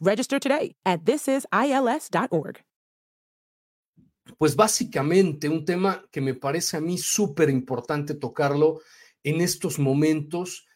[0.00, 2.64] Register today at thisisils.org.
[4.38, 8.80] Pues básicamente un tema que me parece a mí súper importante tocarlo
[9.22, 10.66] en estos momentos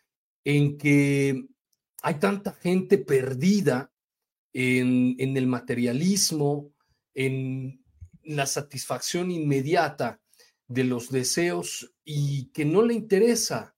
[0.44, 1.46] en que
[2.02, 3.90] hay tanta gente perdida
[4.52, 6.74] en, en el materialismo,
[7.14, 7.82] en
[8.24, 10.20] la satisfacción inmediata
[10.66, 13.74] de los deseos y que no le interesa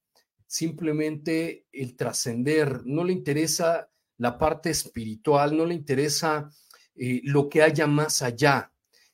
[0.46, 6.50] simplemente el trascender, no le interesa la parte espiritual, no le interesa
[6.94, 8.72] eh, lo que haya más allá.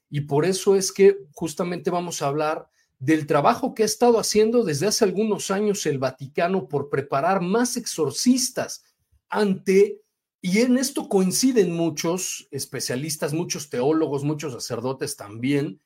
[0.08, 4.62] Y por eso es que justamente vamos a hablar del trabajo que ha estado haciendo
[4.62, 8.84] desde hace algunos años el Vaticano por preparar más exorcistas
[9.28, 10.00] ante,
[10.40, 15.80] y en esto coinciden muchos especialistas, muchos teólogos, muchos sacerdotes también,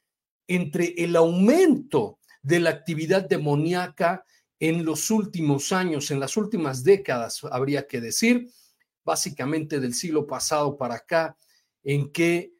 [0.46, 4.24] entre el aumento de la actividad demoníaca
[4.60, 8.50] en los últimos años, en las últimas décadas, habría que decir,
[9.06, 11.38] básicamente del siglo pasado para acá,
[11.82, 12.52] en que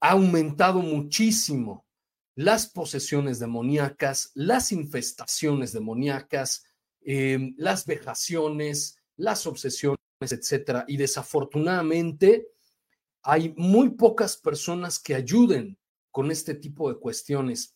[0.00, 1.86] ha aumentado muchísimo
[2.34, 6.64] las posesiones demoníacas, las infestaciones demoníacas,
[7.00, 10.84] eh, las vejaciones, las obsesiones, etcétera.
[10.88, 12.48] Y desafortunadamente
[13.22, 15.78] hay muy pocas personas que ayuden
[16.10, 17.74] con este tipo de cuestiones.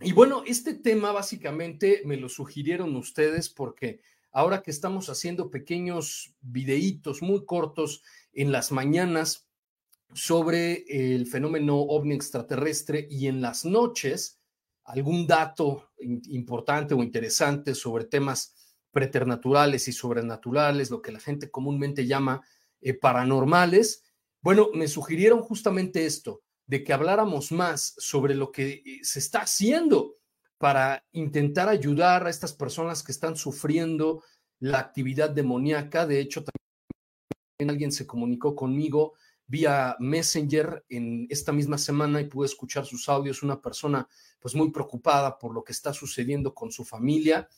[0.00, 4.00] Y bueno, este tema básicamente me lo sugirieron ustedes porque
[4.36, 8.02] ahora que estamos haciendo pequeños videitos muy cortos
[8.34, 9.48] en las mañanas
[10.12, 14.38] sobre el fenómeno ovni extraterrestre y en las noches
[14.84, 18.54] algún dato importante o interesante sobre temas
[18.90, 22.42] preternaturales y sobrenaturales, lo que la gente comúnmente llama
[22.82, 24.04] eh, paranormales,
[24.42, 29.40] bueno, me sugirieron justamente esto, de que habláramos más sobre lo que eh, se está
[29.40, 30.16] haciendo
[30.58, 34.22] para intentar ayudar a estas personas que están sufriendo
[34.58, 36.06] la actividad demoníaca.
[36.06, 39.14] De hecho, también alguien se comunicó conmigo
[39.46, 44.08] vía Messenger en esta misma semana y pude escuchar sus audios, una persona
[44.40, 47.48] pues muy preocupada por lo que está sucediendo con su familia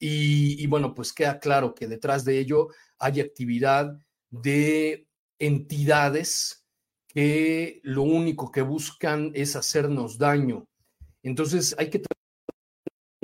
[0.00, 3.98] y, bueno, pues queda claro que detrás de ello hay actividad
[4.30, 5.08] de
[5.40, 6.64] entidades
[7.08, 10.66] que lo único que buscan es hacernos daño.
[11.22, 11.98] Entonces hay que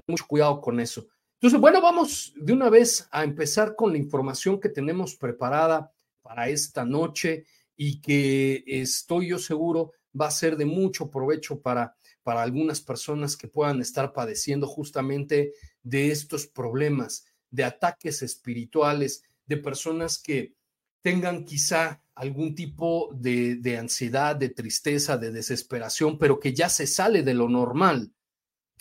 [0.07, 1.07] mucho cuidado con eso.
[1.35, 5.93] Entonces, bueno, vamos de una vez a empezar con la información que tenemos preparada
[6.23, 7.45] para esta noche
[7.77, 13.37] y que estoy yo seguro va a ser de mucho provecho para, para algunas personas
[13.37, 20.55] que puedan estar padeciendo justamente de estos problemas, de ataques espirituales, de personas que
[21.03, 26.87] tengan quizá algún tipo de, de, ansiedad, de tristeza, de desesperación, pero que ya se
[26.87, 28.13] sale de lo normal,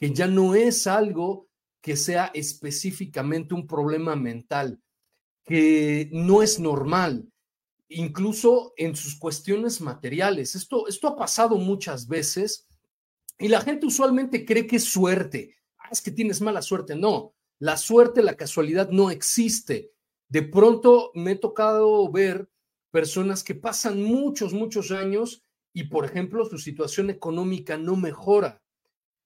[0.04, 1.48] que ya no es algo
[1.82, 4.82] que sea específicamente un problema mental,
[5.46, 7.32] que no es normal,
[7.88, 10.56] incluso en sus cuestiones materiales.
[10.56, 12.68] Esto, esto ha pasado muchas veces
[13.40, 15.56] y la gente usualmente cree que es suerte.
[15.78, 16.98] Ah, es que tienes mala suerte.
[16.98, 19.94] No, la suerte, la casualidad no existe.
[20.28, 22.50] De pronto me he tocado ver
[22.92, 28.63] personas que pasan muchos, muchos años y, por ejemplo, su situación económica no mejora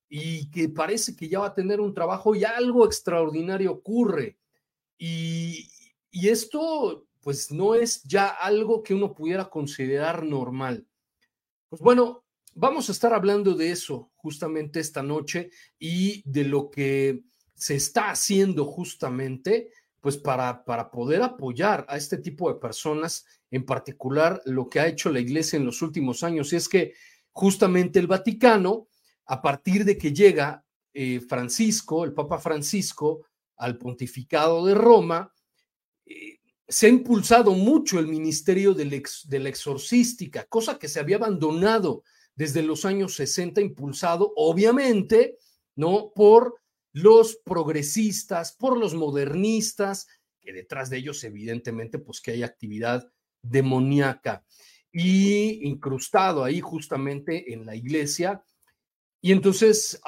[0.09, 4.38] y que parece que ya va a tener un trabajo y algo extraordinario ocurre.
[4.98, 5.69] Y,
[6.12, 10.88] y esto, pues, no es ya algo que uno pudiera considerar normal.
[11.69, 12.24] Pues bueno,
[12.56, 17.24] vamos a estar hablando de eso justamente esta noche y de lo que
[17.54, 23.65] se está haciendo justamente pues para, para poder apoyar a este tipo de personas, en
[23.65, 26.54] particular lo que ha hecho la iglesia en los últimos años.
[26.54, 26.94] Y es que
[27.31, 28.88] justamente el Vaticano,
[29.27, 30.63] a partir de que llega
[30.94, 33.25] eh, Francisco, el Papa Francisco,
[33.57, 35.33] al pontificado de Roma,
[36.06, 42.03] eh, se ha impulsado mucho el ministerio de la exorcística, cosa que se había abandonado
[42.35, 45.38] desde los años 60, impulsado obviamente,
[45.75, 46.12] ¿no?
[46.13, 46.59] Por
[46.91, 50.07] los progresistas, por los modernistas,
[50.41, 54.44] que detrás de ellos evidentemente pues que hay actividad demoníaca
[54.91, 58.44] y incrustado ahí justamente en la iglesia.
[59.21, 59.99] Y entonces,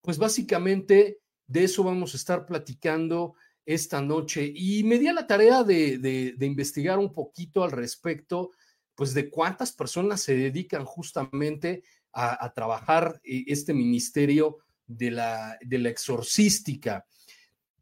[0.00, 3.34] pues básicamente de eso vamos a estar platicando
[3.66, 4.52] esta noche.
[4.54, 8.50] Y me di a la tarea de, investigar un poquito al respecto,
[8.94, 15.78] pues de cuántas personas se dedican justamente a, trabajar eh, este ministerio de la, de
[15.78, 17.06] la exorcística.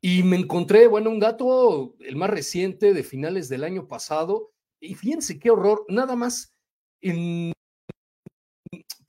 [0.00, 4.94] Y me encontré, bueno, un dato, el más reciente de finales del año pasado, y
[4.94, 6.56] fíjense qué horror, nada más
[7.00, 7.52] en,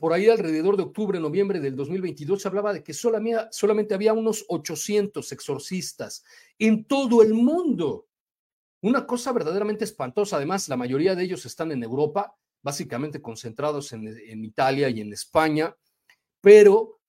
[0.04, 4.44] por ahí alrededor de octubre, noviembre del 2022 se hablaba de que solamente había unos
[4.50, 6.26] 800 exorcistas
[6.60, 8.10] en todo el mundo.
[8.82, 10.36] Una cosa verdaderamente espantosa.
[10.36, 15.74] Además, la mayoría de ellos están en Europa, básicamente concentrados en, Italia y en España,
[16.42, 17.00] pero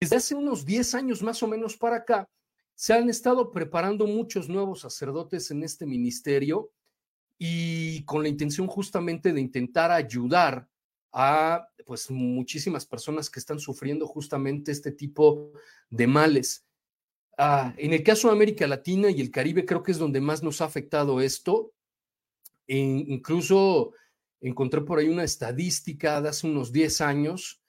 [0.00, 2.30] desde hace unos 10 años más o menos para acá,
[2.76, 6.70] se han estado preparando muchos nuevos sacerdotes en este ministerio
[7.36, 10.68] y con la intención justamente de intentar ayudar
[11.12, 15.52] a pues muchísimas personas que están sufriendo justamente este tipo
[15.90, 16.66] de males.
[17.38, 20.42] Ah, en el caso de América Latina y el Caribe creo que es donde más
[20.42, 21.72] nos ha afectado esto.
[22.66, 23.92] Incluso
[24.40, 27.62] encontré por ahí una estadística de hace unos 10 años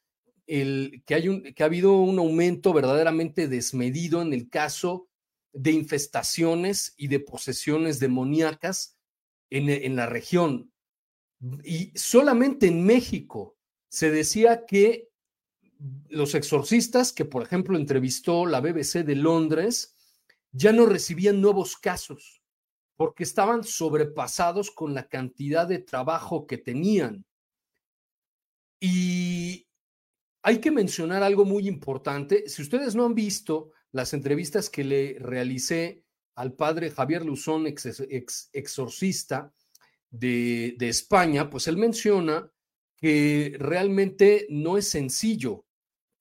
[0.48, 5.08] el, que, hay un, que ha habido un aumento verdaderamente desmedido en el caso
[5.54, 8.98] de infestaciones y de posesiones demoníacas
[9.50, 10.73] en, en la región.
[11.64, 13.58] Y solamente en México
[13.90, 15.10] se decía que
[16.08, 19.96] los exorcistas que, por ejemplo, entrevistó la BBC de Londres,
[20.52, 22.42] ya no recibían nuevos casos
[22.96, 27.26] porque estaban sobrepasados con la cantidad de trabajo que tenían.
[28.80, 29.68] Y
[30.44, 32.48] hay que mencionar algo muy importante.
[32.48, 36.04] Si ustedes no han visto las entrevistas que le realicé
[36.36, 39.54] al padre Javier Luzón, ex, exorcista
[40.14, 42.50] de, España, pues él menciona
[42.96, 45.66] que realmente no es sencillo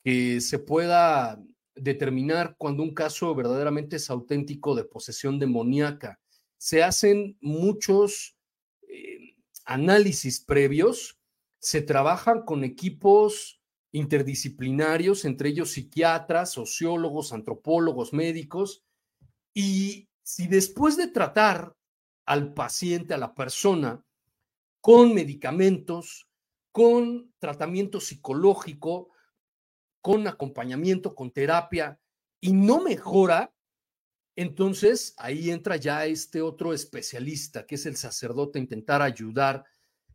[0.02, 1.40] que se pueda
[1.74, 6.18] determinar cuando un caso verdaderamente es auténtico de posesión demoníaca.
[6.58, 8.36] Se hacen muchos
[8.88, 11.18] eh, análisis previos,
[11.60, 13.60] se trabajan con equipos
[13.92, 18.82] interdisciplinarios, entre ellos psiquiatras, sociólogos, antropólogos, médicos,
[19.54, 21.76] y si después de tratar
[22.26, 24.04] al paciente, a la persona,
[24.80, 26.28] con medicamentos,
[26.72, 29.10] con tratamiento psicológico,
[30.00, 32.00] con acompañamiento, con terapia,
[32.40, 33.54] y no mejora,
[34.34, 39.64] entonces ahí entra ya este otro especialista, que es el sacerdote, a intentar ayudar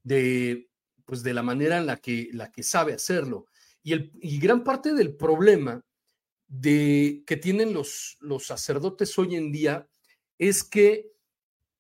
[0.04, 0.70] de,
[1.06, 3.46] pues de la manera en la que, la que sabe hacerlo.
[3.84, 5.82] Y, gran parte del problema
[6.48, 9.88] de, que tienen los, los sacerdotes hoy en día
[10.38, 11.14] es que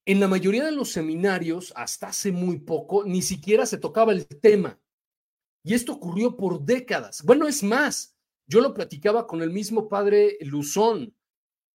[0.08, 4.26] en la mayoría de los seminarios, hasta hace muy poco, ni siquiera se tocaba el
[4.26, 4.80] tema.
[5.66, 7.24] Y esto ocurrió por décadas.
[7.24, 8.16] Bueno, es más,
[8.48, 11.14] yo lo platicaba con el mismo padre Luzón.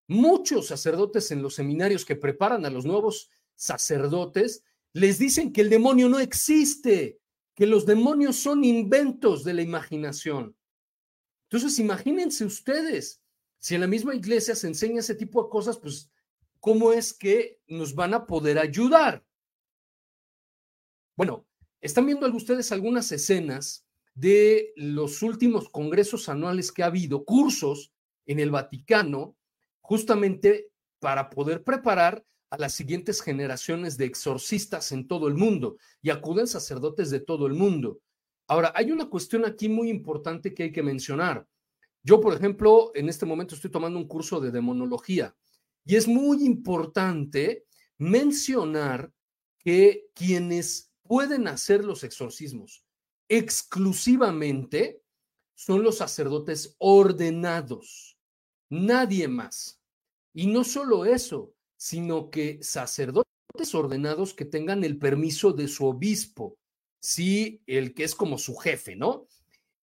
[0.08, 4.64] Muchos sacerdotes en los seminarios que preparan a los nuevos sacerdotes
[4.94, 7.20] les dicen que el demonio no existe,
[7.55, 10.56] que los demonios son inventos de la imaginación.
[11.51, 13.20] Entonces, imagínense ustedes,
[13.58, 16.10] si en la misma iglesia se enseña ese tipo de cosas, pues,
[16.62, 19.24] ¿cómo es que nos van a poder ayudar?
[21.16, 21.44] Bueno,
[21.81, 27.92] están viendo ustedes algunas escenas de los últimos congresos anuales que ha habido, cursos
[28.26, 29.36] en el Vaticano,
[29.81, 36.10] justamente para poder preparar a las siguientes generaciones de exorcistas en todo el mundo y
[36.10, 37.98] acuden sacerdotes de todo el mundo.
[38.46, 41.44] Ahora, hay una cuestión aquí muy importante que hay que mencionar.
[42.04, 45.34] Yo, por ejemplo, en este momento estoy tomando un curso de demonología
[45.84, 47.67] y es muy importante
[47.98, 49.12] mencionar
[49.58, 52.84] que quienes pueden hacer los exorcismos
[53.29, 55.03] exclusivamente
[55.55, 58.19] son los sacerdotes ordenados,
[58.69, 59.81] nadie más.
[60.34, 66.58] Y no solo eso, sino que sacerdotes ordenados que tengan el permiso de su obispo,
[67.01, 69.27] si el que es como su jefe, ¿no?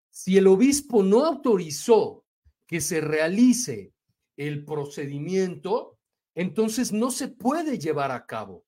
[0.10, 2.26] Si el obispo no autorizó
[2.68, 3.94] que se realice
[4.40, 6.00] el procedimiento,
[6.34, 8.66] entonces no se puede llevar a cabo.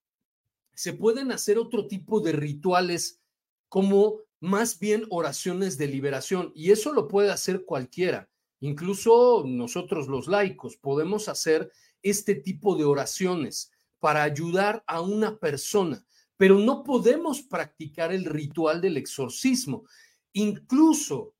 [0.75, 3.22] Se pueden hacer otro tipo de rituales
[3.70, 8.30] como más bien oraciones de liberación y eso lo puede hacer cualquiera.
[8.60, 16.06] Incluso nosotros los laicos podemos hacer este tipo de oraciones para ayudar a una persona,
[16.36, 19.86] pero no podemos practicar el ritual del exorcismo.
[20.34, 21.34] Incluso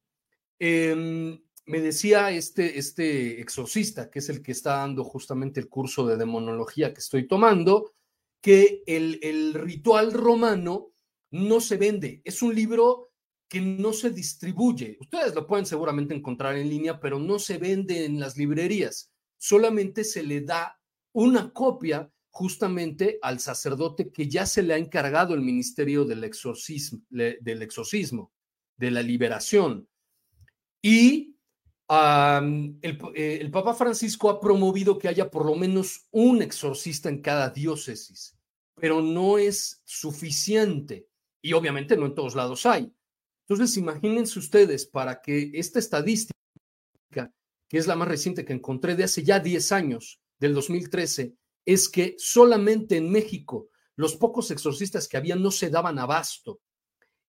[0.58, 6.06] em, me decía este, este exorcista, que es el que está dando justamente el curso
[6.06, 7.94] de demonología que estoy tomando,
[8.42, 10.94] que el, el ritual romano
[11.32, 12.22] no se vende.
[12.26, 13.12] Es un libro
[13.48, 14.98] que no se distribuye.
[15.00, 19.12] Ustedes lo pueden seguramente encontrar en línea, pero no se vende en las librerías.
[19.38, 20.80] Solamente se le da
[21.14, 27.02] una copia justamente al sacerdote que ya se le ha encargado el ministerio del exorcismo,
[27.10, 28.32] del exorcismo,
[28.78, 29.88] de la liberación.
[30.82, 31.36] Y
[31.94, 37.50] eh, el, Papa Francisco ha promovido que haya por lo menos un exorcista en cada
[37.50, 38.38] diócesis,
[38.76, 41.10] pero no es suficiente
[41.42, 42.94] y obviamente no en todos lados hay.
[43.48, 46.34] Entonces, imagínense ustedes para que esta estadística,
[47.68, 51.88] que es la más reciente que encontré de hace ya 10 años, del 2013, es
[51.88, 56.60] que solamente en México los pocos exorcistas que había no se daban abasto.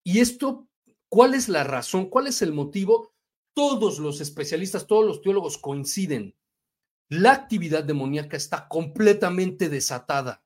[0.03, 0.67] Y esto,
[1.07, 2.09] ¿cuál es la razón?
[2.09, 3.12] ¿Cuál es el motivo?
[3.53, 6.35] Todos los especialistas, todos los teólogos coinciden.
[7.09, 10.43] La actividad demoníaca está completamente desatada.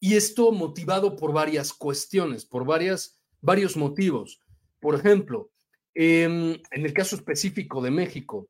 [0.00, 4.40] Y esto motivado por varias cuestiones, por varias, varios motivos.
[4.80, 5.50] Por ejemplo,
[5.94, 8.48] em, en el caso específico de México,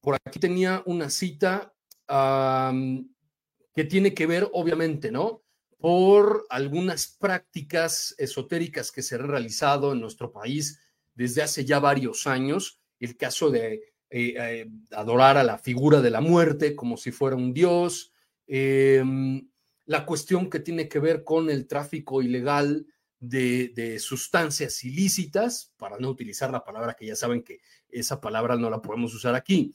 [0.00, 1.74] por aquí tenía una cita
[2.08, 5.42] que tiene que ver, obviamente, ¿no?
[5.76, 10.80] Por algunas prácticas esotéricas que se han realizado en nuestro país
[11.18, 13.72] desde hace ya varios años, el caso de
[14.08, 18.12] eh, eh, adorar a la figura de la muerte como si fuera un dios,
[18.46, 19.50] em,
[19.86, 22.86] la cuestión que tiene que ver con el tráfico ilegal
[23.18, 27.58] de, sustancias ilícitas, para no utilizar la palabra que ya saben que
[27.88, 29.74] esa palabra no la podemos usar aquí.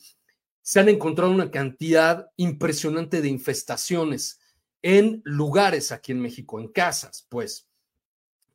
[0.62, 4.40] Se han encontrado una cantidad impresionante de infestaciones
[4.82, 7.68] en lugares aquí en México, en casas, pues,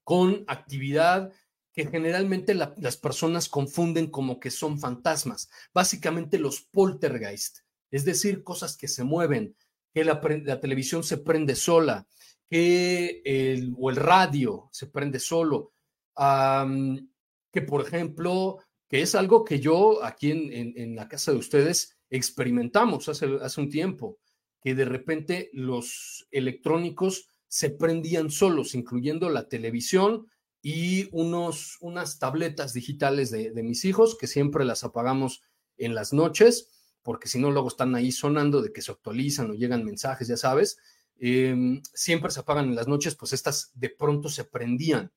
[0.05, 1.31] con actividad
[1.79, 7.59] que generalmente las personas confunden como que son fantasmas, básicamente los poltergeist,
[7.93, 9.55] es decir, cosas que se mueven,
[9.95, 10.21] que la,
[10.61, 12.09] televisión se prende sola,
[12.51, 15.73] que el, o el radio se prende solo,
[16.17, 18.59] que por ejemplo,
[18.89, 23.71] que es algo que yo aquí en, la casa de ustedes experimentamos hace, hace un
[23.71, 24.19] tiempo,
[24.61, 30.27] que de repente los electrónicos se prendían solos, incluyendo la televisión,
[30.63, 35.43] y unos, unas tabletas digitales de, mis hijos que siempre las apagamos
[35.77, 36.71] en las noches,
[37.03, 40.37] porque si no luego están ahí sonando de que se actualizan o llegan mensajes, ya
[40.37, 40.79] sabes.
[41.21, 45.13] Em, siempre se apagan en las noches, pues estas de pronto se prendían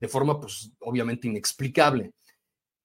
[0.00, 2.12] de forma, pues obviamente inexplicable,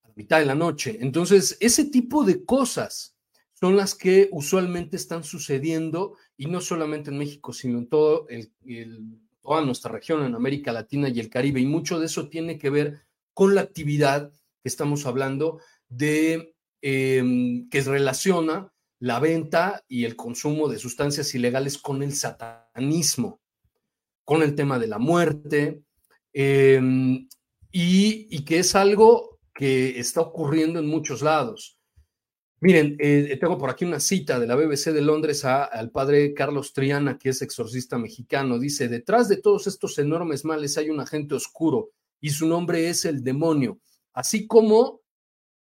[0.03, 0.97] a la mitad de la noche.
[1.01, 3.15] Entonces, ese tipo de cosas
[3.53, 8.51] son las que usualmente están sucediendo y no solamente en México, sino en todo el
[9.41, 11.59] toda nuestra región en América Latina y el Caribe.
[11.59, 13.01] Y mucho de eso tiene que ver
[13.33, 20.67] con la actividad que estamos hablando de em, que relaciona la venta y el consumo
[20.67, 23.41] de sustancias ilegales con el satanismo,
[24.23, 25.83] con el tema de la muerte,
[26.33, 27.27] em,
[27.71, 31.80] y, y que es algo que está ocurriendo en muchos lados.
[32.63, 36.73] Miren, eh, tengo por aquí una cita de la BBC de Londres al padre Carlos
[36.73, 38.59] Triana, que es exorcista mexicano.
[38.59, 41.89] Dice, detrás de todos estos enormes males hay un agente oscuro
[42.19, 43.79] y su nombre es el demonio.
[44.13, 45.01] Así como,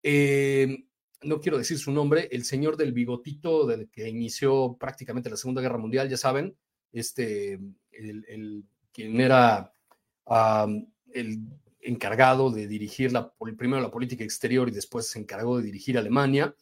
[0.02, 0.86] eh,
[1.24, 5.62] no quiero decir su nombre, el señor del bigotito del que inició prácticamente la Segunda
[5.62, 6.56] Guerra Mundial, ya saben,
[6.94, 7.60] este,
[7.92, 8.64] el,
[8.94, 9.74] quien era
[11.14, 11.42] el
[11.82, 16.56] encargado de dirigir la, primero la política exterior y después se encargó de dirigir Alemania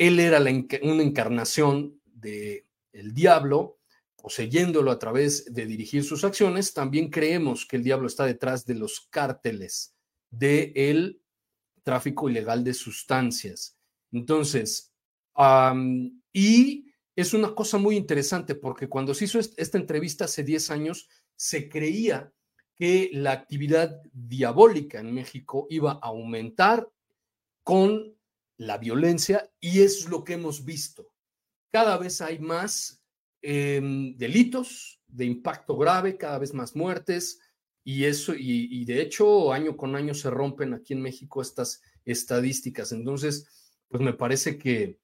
[0.00, 3.78] él era una encarnación del el diablo,
[4.16, 6.72] poseyéndolo a través de dirigir sus acciones.
[6.72, 9.94] También creemos que el diablo está detrás de los cárteles
[10.30, 11.20] del
[11.82, 13.76] tráfico ilegal de sustancias.
[14.10, 14.90] Entonces,
[16.32, 21.10] y es una cosa muy interesante porque cuando se hizo esta entrevista hace 10 años,
[21.36, 22.32] se creía
[22.74, 26.88] que la actividad diabólica en México iba a aumentar
[27.62, 28.14] con
[28.60, 31.14] la violencia y es lo que hemos visto.
[31.72, 33.02] Cada vez hay más
[33.40, 37.40] em, delitos de impacto grave, cada vez más muertes
[37.84, 42.92] y eso, y, de hecho año con año se rompen aquí en México estas estadísticas.
[42.92, 43.46] Entonces,
[43.88, 45.00] pues me parece que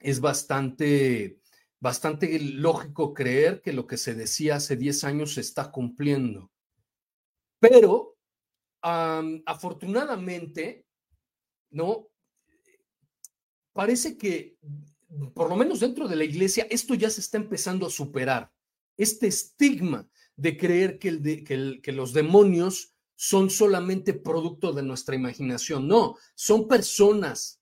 [0.00, 1.38] es bastante,
[1.78, 6.50] bastante lógico creer que lo que se decía hace 10 años se está cumpliendo.
[7.60, 8.16] Pero
[8.80, 10.84] afortunadamente,
[11.70, 12.08] ¿no?
[13.72, 14.58] Parece que,
[15.34, 18.52] por lo menos dentro de la iglesia, esto ya se está empezando a superar.
[18.96, 25.86] este estigma de creer que, que los demonios son solamente producto de nuestra imaginación.
[25.86, 27.60] No, son personas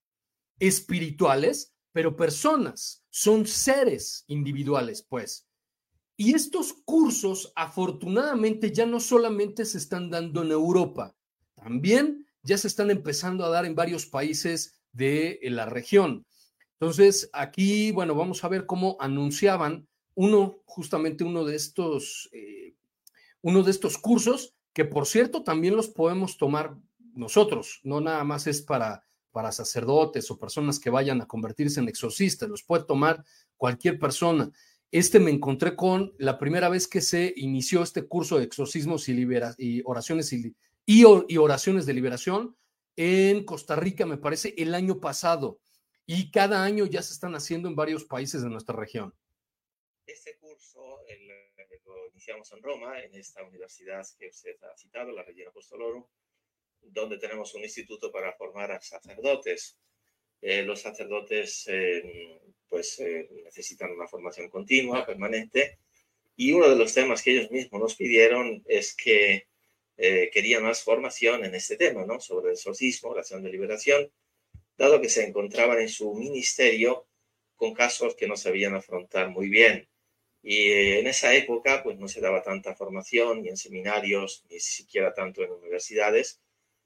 [0.59, 5.47] espirituales, pero personas, son seres individuales, pues.
[6.17, 11.17] Y estos cursos, afortunadamente, ya no solamente se están dando en Europa,
[11.55, 16.27] también ya se están empezando a dar en varios países de la región.
[16.81, 22.75] Entonces, aquí, bueno, vamos a ver cómo anunciaban uno, justamente uno de estos, eh,
[23.43, 26.77] uno de estos cursos, que por cierto también los podemos tomar
[27.15, 31.89] nosotros, no nada más es para, para sacerdotes o personas que vayan a convertirse en
[31.89, 33.25] exorcistas, los puede tomar
[33.57, 34.51] cualquier persona.
[34.91, 39.27] Este me encontré con la primera vez que se inició este curso de exorcismos y,
[39.59, 40.55] y oraciones y,
[40.87, 42.57] y, oraciones de liberación
[43.03, 45.59] en Costa Rica, me parece, el año pasado.
[46.05, 49.15] Y cada año ya se están haciendo en varios países de nuestra región.
[50.07, 50.99] Este curso
[51.87, 56.05] lo iniciamos en Roma, en esta universidad que usted ha citado, la Regina Apostolorum,
[56.83, 59.79] donde tenemos un instituto para formar a sacerdotes.
[60.43, 62.39] Eh, los sacerdotes eh,
[62.69, 65.79] pues eh, necesitan una formación continua, permanente,
[66.37, 69.49] y uno de los temas que ellos mismos nos pidieron es que
[70.03, 72.21] eh, querían más formación en este tema, ¿no?
[72.21, 74.11] Sobre el exorcismo, oración de liberación,
[74.79, 77.07] dado que se encontraban en su ministerio
[77.55, 79.87] con casos que no sabían afrontar muy bien.
[80.43, 85.13] Y en esa época, pues no se daba tanta formación, ni en seminarios, ni siquiera
[85.13, 86.41] tanto en universidades,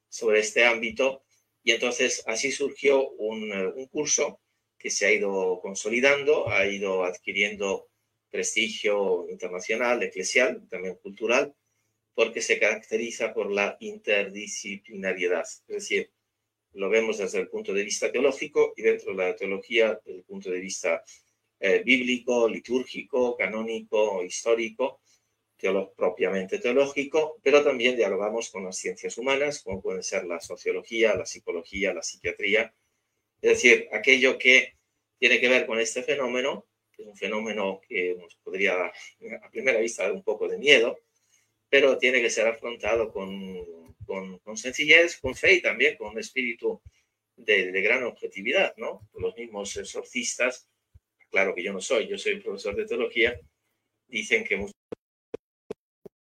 [0.08, 1.22] sobre este ámbito.
[1.62, 4.40] Y entonces así surgió un, un curso
[4.76, 7.88] que se ha ido consolidando, ha ido adquiriendo
[8.28, 11.54] prestigio internacional, eclesial, también cultural,
[12.14, 15.42] porque se caracteriza por la interdisciplinariedad.
[15.42, 16.10] Es decir,
[16.72, 20.24] lo vemos desde el punto de vista teológico y dentro de la teología desde el
[20.24, 21.02] punto de vista
[21.60, 25.00] eh, bíblico, litúrgico, canónico, histórico,
[25.96, 31.24] propiamente teológico, pero también dialogamos con las ciencias humanas, como pueden ser la sociología, la
[31.24, 32.74] psicología, la psiquiatría,
[33.40, 34.74] es decir, aquello que
[35.18, 39.80] tiene que ver con este fenómeno, que es un fenómeno que nos podría a primera
[39.80, 40.98] vista dar un poco de miedo,
[41.74, 43.66] pero tiene que ser afrontado con,
[44.06, 46.80] con, sencillez, con fe y también con un espíritu
[47.34, 49.08] de, de, gran objetividad, ¿no?
[49.14, 50.68] Los mismos exorcistas,
[51.32, 53.40] claro que yo no soy, yo soy profesor de teología,
[54.06, 54.76] dicen que muchos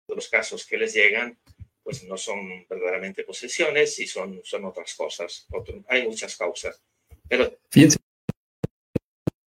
[0.06, 1.38] de los casos que les llegan
[1.82, 5.48] pues no son verdaderamente posesiones y son, son otras cosas.
[5.88, 6.84] hay muchas causas.
[7.26, 7.58] Pero...
[7.70, 7.96] Fíjense.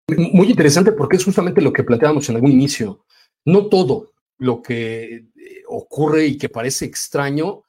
[0.08, 3.06] Muy interesante porque es justamente lo que planteábamos en algún inicio.
[3.44, 7.64] No todo lo que eh, ocurre y que parece extraño,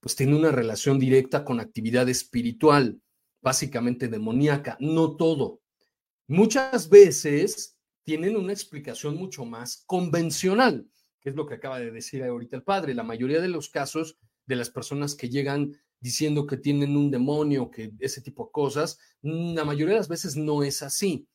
[0.00, 3.00] pues tiene una relación directa con actividad espiritual,
[3.40, 4.76] básicamente demoníaca.
[4.80, 5.60] No todo.
[6.28, 10.86] Muchas veces tienen una explicación mucho más convencional,
[11.20, 12.94] que es lo que acaba de decir ahorita el padre.
[12.94, 17.70] La mayoría de los casos de las personas que llegan diciendo que tienen un demonio,
[17.70, 21.28] que ese tipo de cosas, mm, la mayoría de las veces no es así.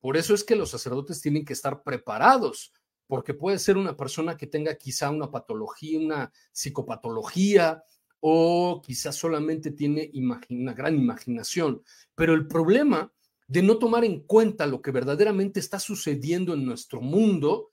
[0.00, 2.72] Por eso es que los sacerdotes tienen que estar preparados,
[3.06, 7.82] porque puede ser una persona que tenga quizá una patología, una psicopatología,
[8.20, 10.10] o quizás solamente tiene
[10.50, 11.82] una gran imaginación.
[12.14, 13.12] Pero el problema
[13.46, 17.70] de no tomar en cuenta lo que verdaderamente está sucediendo en nuestro mundo,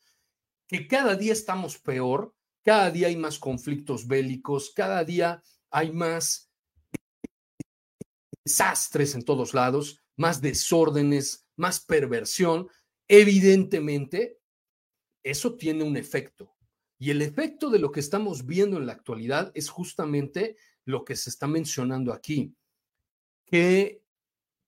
[0.68, 5.42] que cada día estamos peor, cada día hay más conflictos bélicos, cada día
[5.72, 6.52] hay más
[8.46, 12.68] desastres en todos lados, más desórdenes, más perversión,
[13.08, 14.40] evidentemente
[15.24, 16.54] eso tiene un efecto.
[17.00, 20.56] Y el efecto de lo que estamos viendo en la actualidad es justamente
[20.86, 22.56] lo que se está mencionando aquí,
[23.46, 24.04] que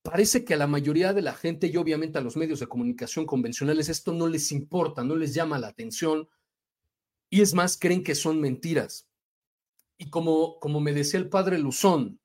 [0.02, 3.26] parece que a la mayoría de la gente y obviamente a los medios de comunicación
[3.26, 6.30] convencionales esto no les importa, no les llama la atención
[7.30, 9.10] y es más, creen que son mentiras.
[9.98, 12.20] Y como, como me decía el padre Luzón,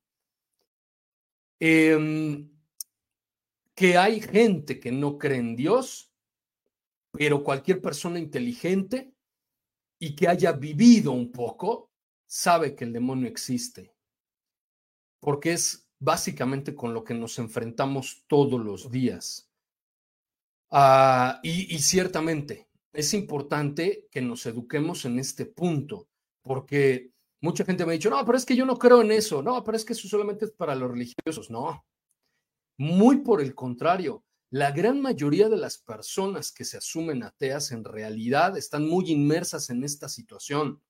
[1.59, 2.49] em,
[3.75, 6.10] que hay gente que no cree en Dios,
[7.11, 9.13] pero cualquier persona inteligente
[9.99, 11.91] y que haya vivido un poco
[12.27, 13.93] sabe que el demonio existe,
[15.19, 19.49] porque es básicamente con lo que nos enfrentamos todos los días.
[20.71, 26.07] Ah, y, y ciertamente es importante que nos eduquemos en este punto,
[26.41, 29.41] porque mucha gente me ha dicho, no, pero es que yo no creo en eso,
[29.41, 31.85] no, pero es que eso solamente es para los religiosos, no.
[32.77, 37.85] Muy por el contrario, la gran mayoría de las personas que se asumen ateas en
[37.85, 40.81] realidad están muy inmersas en esta situación.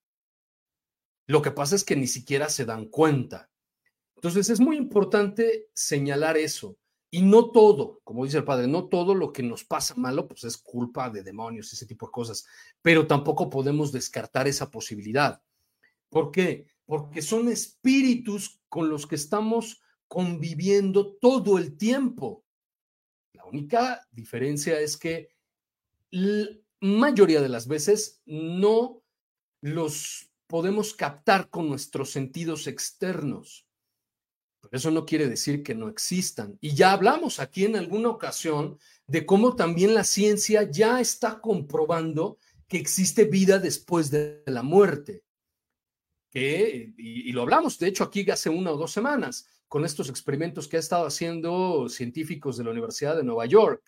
[1.28, 3.50] Lo que pasa es que ni siquiera se dan cuenta.
[4.16, 6.76] Entonces es muy importante señalar eso,
[7.14, 10.44] Y no todo, como dice el padre, no todo lo que nos pasa malo, pues
[10.44, 12.46] es culpa de demonios, ese tipo de cosas.
[12.80, 15.42] Pero tampoco podemos descartar esa posibilidad.
[16.08, 16.66] ¿Por qué?
[16.86, 22.44] Porque son espíritus con los que estamos conviviendo todo el tiempo.
[23.52, 25.28] Única diferencia es que
[26.10, 26.48] la
[26.80, 29.02] mayoría de las veces no
[29.60, 33.66] los podemos captar con nuestros sentidos externos.
[34.60, 36.56] Pero eso no quiere decir que no existan.
[36.60, 42.38] Y ya hablamos aquí en alguna ocasión de cómo también la ciencia ya está comprobando
[42.68, 45.24] que existe vida después de la muerte.
[46.30, 50.68] Que, y, lo hablamos, de hecho, aquí hace una o dos semanas, con estos experimentos
[50.68, 53.82] que ha estado haciendo científicos de la Universidad de Nueva York,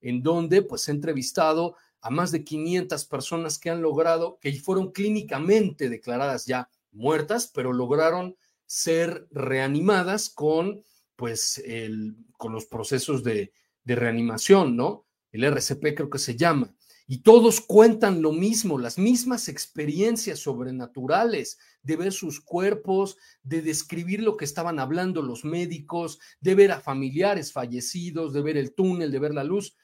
[0.00, 4.92] en donde pues ha entrevistado a más de 500 personas que han logrado, que fueron
[4.92, 10.84] clínicamente declaradas ya muertas, pero lograron ser reanimadas con,
[11.16, 15.04] pues, el, con los procesos de, de reanimación, ¿no?
[15.32, 16.72] El RCP creo que se llama.
[17.06, 24.22] Y todos cuentan lo mismo, las mismas experiencias sobrenaturales, de ver sus cuerpos, de describir
[24.22, 29.12] lo que estaban hablando los médicos, de ver a familiares fallecidos, de ver el túnel,
[29.12, 29.76] de ver la luz.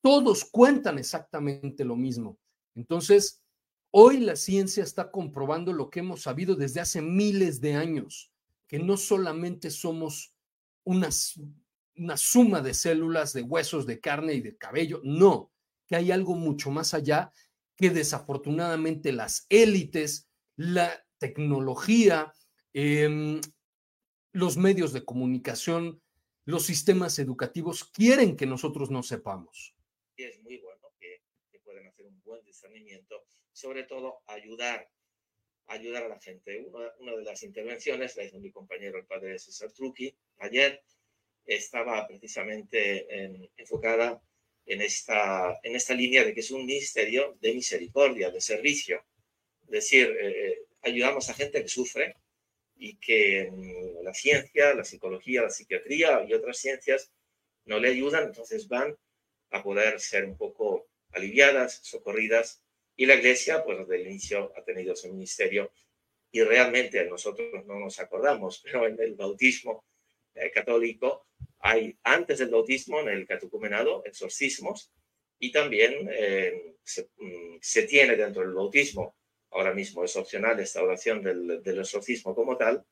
[0.00, 2.38] Todos cuentan exactamente lo mismo.
[2.74, 3.42] Entonces,
[3.90, 8.30] Hoy la ciencia está comprobando lo que hemos sabido desde hace miles de años,
[8.66, 10.34] que no solamente somos
[10.84, 15.52] una, suma de células, de huesos, de carne y de cabello, no,
[15.88, 17.32] que hay algo mucho más allá
[17.76, 22.32] que desafortunadamente las élites, la tecnología,
[22.74, 23.40] eh,
[24.32, 26.00] los medios de comunicación,
[26.44, 29.74] los sistemas educativos quieren que nosotros no sepamos.
[30.16, 33.24] Es muy bueno que, que pueden hacer un buen discernimiento
[33.58, 34.88] sobre todo ayudar,
[35.66, 36.60] ayudar a la gente.
[36.60, 40.82] Una, una de las intervenciones la hizo mi compañero, el padre César Truqui, ayer,
[41.44, 44.22] estaba precisamente en, enfocada
[44.68, 49.02] en esta, en esta línea de que es un ministerio de misericordia, de servicio.
[49.62, 52.14] Es decir, eh, ayudamos a gente que sufre
[52.76, 57.10] y que mm, la ciencia, la psicología, la psiquiatría y otras ciencias
[57.64, 58.94] no le ayudan, entonces van
[59.50, 62.62] a poder ser un poco aliviadas, socorridas
[62.94, 65.72] y la iglesia, pues desde el inicio ha tenido ese ministerio
[66.30, 69.82] y realmente nosotros no nos acordamos, pero en el bautismo
[70.34, 71.26] eh, católico
[71.60, 74.92] hay antes del bautismo en el catecumenado exorcismos
[75.38, 79.16] y también eh, se, mm, se, tiene dentro del bautismo,
[79.50, 82.84] ahora mismo es opcional esta oración del, exorcismo como tal,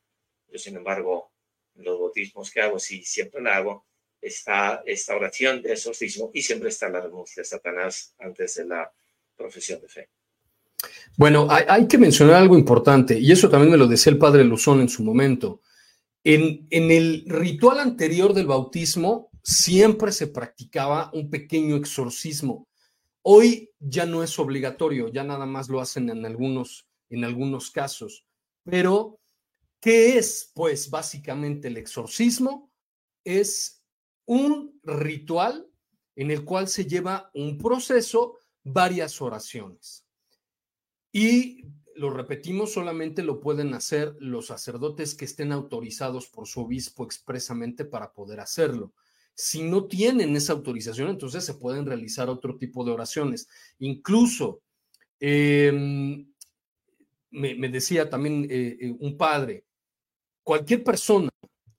[0.47, 1.31] yo sin embargo
[1.75, 3.85] los bautismos que hago, sí siempre la hago,
[4.19, 8.91] está esta oración de exorcismo y siempre está la renuncia a Satanás antes de la
[9.35, 10.09] profesión de fe.
[11.15, 14.81] Bueno, hay, que mencionar algo importante, y eso también me lo decía el padre Luzón
[14.81, 15.61] en su momento.
[16.29, 22.67] En, el ritual anterior del bautismo siempre se practicaba un pequeño exorcismo.
[23.21, 28.25] Hoy ya no es obligatorio, ya nada más lo hacen en algunos, en algunos casos.
[28.65, 29.21] Pero,
[29.79, 30.51] ¿qué es?
[30.53, 32.73] Pues básicamente el exorcismo
[33.23, 33.81] es
[34.25, 35.65] un ritual
[36.17, 40.05] en el cual se lleva un proceso varias oraciones.
[41.13, 41.63] Y
[41.97, 47.85] lo repetimos, solamente lo pueden hacer los sacerdotes que estén autorizados por su obispo expresamente
[47.85, 48.93] para poder hacerlo.
[49.33, 53.47] Si no tienen esa autorización, entonces se pueden realizar otro tipo de oraciones.
[53.79, 54.61] Incluso,
[55.19, 55.71] eh,
[57.31, 59.65] me, decía también eh, un padre,
[60.43, 61.29] cualquier persona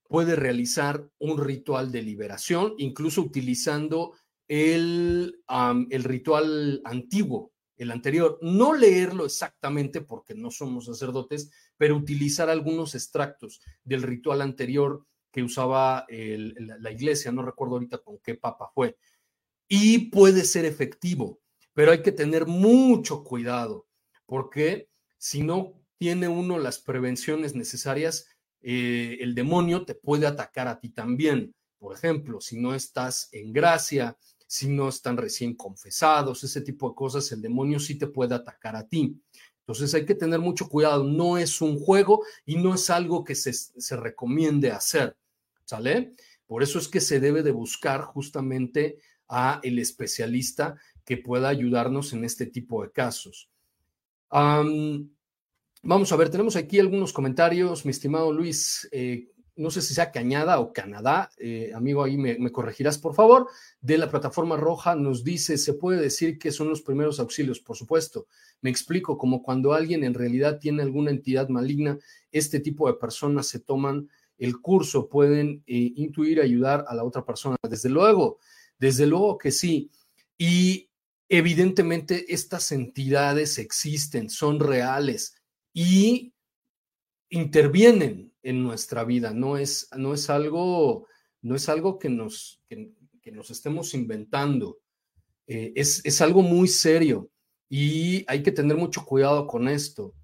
[0.09, 4.15] puede realizar un ritual de liberación, incluso utilizando
[4.49, 5.43] el,
[5.91, 8.39] el ritual antiguo, el anterior.
[8.43, 15.43] No leerlo exactamente porque no somos sacerdotes, pero utilizar algunos extractos del ritual anterior que
[15.43, 18.97] usaba la iglesia, no recuerdo ahorita con qué papa fue.
[19.69, 21.41] Y puede ser efectivo,
[21.75, 23.87] pero hay que tener mucho cuidado,
[24.27, 24.89] porque
[25.19, 28.27] si no tiene uno las prevenciones necesarias,
[28.61, 31.55] eh, el demonio te puede atacar a ti también.
[31.79, 34.17] Por ejemplo, si no estás en gracia,
[34.49, 38.75] si no están recién confesados, ese tipo de cosas, el demonio sí te puede atacar
[38.75, 39.21] a ti.
[39.61, 43.35] Entonces hay que tener mucho cuidado, no es un juego y no es algo que
[43.35, 45.17] se, se recomiende hacer,
[45.65, 46.15] ¿sale?
[46.47, 52.15] Por eso es que se debe de buscar justamente a el especialista que pueda ayudarnos
[52.15, 53.51] en este tipo de casos.
[54.31, 58.89] Vamos a ver, tenemos aquí algunos comentarios, mi estimado Luis.
[58.91, 63.15] Eh, no sé si sea Cañada o Canadá, eh, amigo, ahí me, me, corregirás, por
[63.15, 63.49] favor,
[63.81, 67.77] de la plataforma roja nos dice, se puede decir que son los primeros auxilios, por
[67.77, 68.27] supuesto.
[68.63, 71.99] Me explico, como cuando alguien en realidad tiene alguna entidad maligna,
[72.33, 77.25] este tipo de personas se toman el curso pueden eh, intuir, ayudar a la otra
[77.25, 77.57] persona.
[77.69, 78.39] Desde luego,
[78.79, 79.91] desde luego que sí.
[80.39, 80.89] Y
[81.29, 85.35] evidentemente estas entidades existen, son reales
[85.75, 86.33] y
[87.29, 89.33] intervienen en nuestra vida.
[89.33, 91.07] No es, no es algo,
[91.43, 92.93] no es algo que nos, que,
[93.33, 94.79] nos estemos inventando.
[95.47, 97.31] Eh, es, es algo muy serio
[97.69, 100.15] y hay que tener mucho cuidado con esto.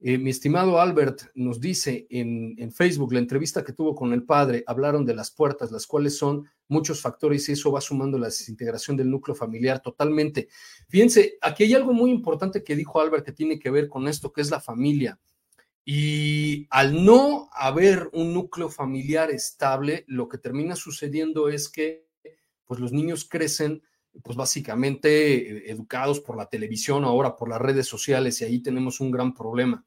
[0.00, 4.24] Eh, mi estimado Albert nos dice en, en, Facebook, la entrevista que tuvo con el
[4.24, 8.26] padre, hablaron de las puertas, las cuales son muchos factores y eso va sumando la
[8.26, 10.48] desintegración del núcleo familiar totalmente.
[10.88, 14.32] Fíjense, aquí hay algo muy importante que dijo Albert que tiene que ver con esto,
[14.32, 15.18] que es la familia.
[15.88, 22.08] Y al no haber un núcleo familiar estable, lo que termina sucediendo es que
[22.64, 23.84] pues los niños crecen
[24.24, 29.00] pues básicamente eh, educados por la televisión, ahora por las redes sociales, y ahí tenemos
[29.00, 29.84] un gran problema.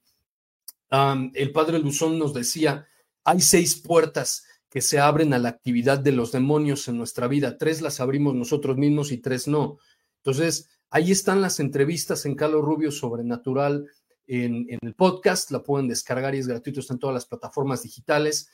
[1.34, 2.88] el padre Luzón nos decía,
[3.26, 7.58] hay seis puertas que se abren a la actividad de los demonios en nuestra vida,
[7.58, 9.80] tres las abrimos nosotros mismos y tres no.
[10.24, 13.90] Entonces, ahí están las entrevistas en Carlos Rubio Sobrenatural
[14.30, 18.50] en, el podcast, la pueden descargar y es gratuito, está en todas las plataformas digitales,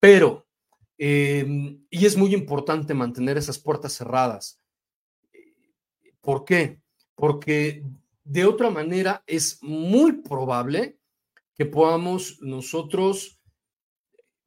[0.00, 0.46] pero,
[0.98, 4.60] em, y es muy importante mantener esas puertas cerradas
[6.24, 6.80] ¿Por qué?
[7.14, 7.84] Porque
[8.24, 10.98] de otra manera es muy probable
[11.54, 13.38] que podamos nosotros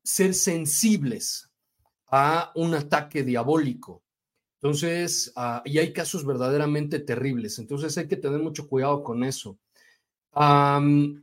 [0.03, 1.51] ser sensibles
[2.07, 4.03] a un ataque diabólico.
[4.59, 7.59] Entonces, ah, y hay casos verdaderamente terribles.
[7.59, 9.59] Entonces hay que tener mucho cuidado con eso.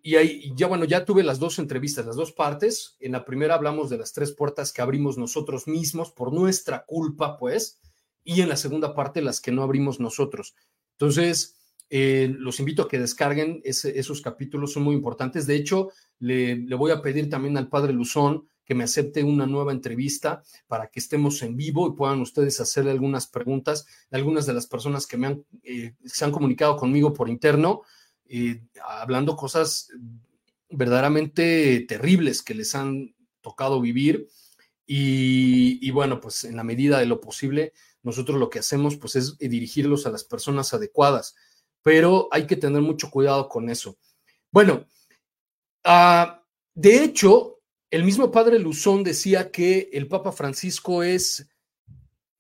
[0.03, 2.97] Y ahí, ya bueno, ya tuve las dos entrevistas, las dos partes.
[3.01, 7.37] En la primera hablamos de las tres puertas que abrimos nosotros mismos por nuestra culpa,
[7.39, 7.81] pues
[8.25, 10.57] y en la segunda parte las que no abrimos nosotros.
[10.93, 11.57] Entonces,
[11.91, 15.47] eh, los invito a que descarguen esos capítulos, son muy importantes.
[15.47, 19.73] De hecho, le, voy a pedir también al padre Luzón que me acepte una nueva
[19.73, 23.87] entrevista para que estemos en vivo y puedan ustedes hacerle algunas preguntas.
[24.11, 27.83] Algunas de las personas que me han, eh, se han comunicado conmigo por interno,
[28.29, 29.89] eh, hablando cosas
[30.71, 34.29] verdaderamente terribles que les han tocado vivir.
[34.87, 39.39] Y, bueno, pues en la medida de lo posible, nosotros lo que hacemos pues es
[39.39, 41.35] dirigirlos a las personas adecuadas,
[41.83, 43.97] pero hay que tener mucho cuidado con eso.
[44.51, 44.87] Bueno,
[45.87, 46.27] uh,
[46.75, 51.49] de hecho, el mismo padre Luzón decía que el Papa Francisco es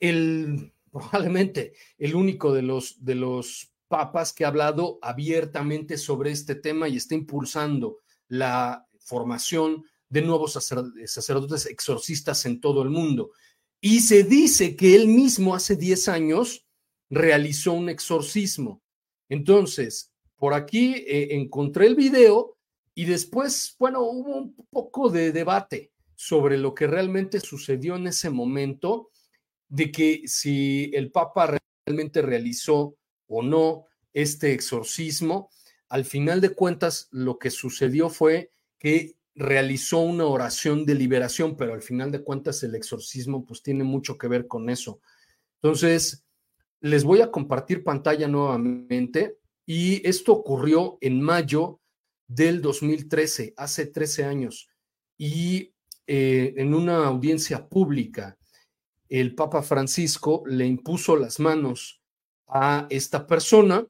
[0.00, 6.54] el probablemente el único de los de los papas que ha hablado abiertamente sobre este
[6.54, 13.32] tema y está impulsando la formación de nuevos sacerdotes exorcistas en todo el mundo.
[13.80, 16.66] Y se dice que él mismo hace 10 años
[17.10, 18.82] realizó un exorcismo.
[19.28, 22.56] Entonces, por aquí eh, encontré el video
[22.94, 28.30] y después, bueno, hubo un poco de debate sobre lo que realmente sucedió en ese
[28.30, 29.10] momento,
[29.68, 32.96] de que si el Papa realmente realizó
[33.28, 35.50] o no este exorcismo.
[35.88, 41.74] Al final de cuentas, lo que sucedió fue que realizó una oración de liberación, pero
[41.74, 45.00] al final de cuentas el exorcismo pues tiene mucho que ver con eso.
[45.62, 46.24] Entonces,
[46.80, 51.80] les voy a compartir pantalla nuevamente y esto ocurrió en mayo
[52.26, 54.68] del 2013, hace 13 años,
[55.16, 55.72] y
[56.06, 58.36] eh, en una audiencia pública,
[59.08, 62.02] el Papa Francisco le impuso las manos
[62.46, 63.86] a esta persona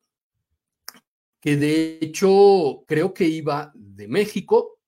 [1.40, 4.79] que de hecho creo que iba de México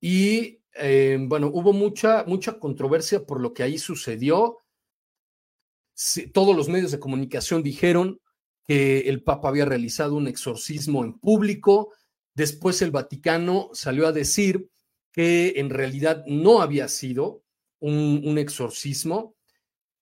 [0.00, 4.58] y eh, bueno, hubo mucha, mucha controversia por lo que ahí sucedió.
[6.32, 8.20] todos los medios de comunicación dijeron
[8.64, 11.92] que el Papa había realizado un exorcismo en público.
[12.34, 14.70] Después el Vaticano salió a decir
[15.12, 17.44] que en realidad no había sido
[17.80, 19.36] un, exorcismo.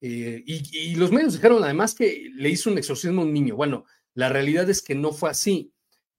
[0.01, 3.57] Eh, y, los medios dijeron además que le hizo un exorcismo a un niño.
[3.57, 3.85] Bueno,
[4.15, 5.73] la realidad es que no fue así.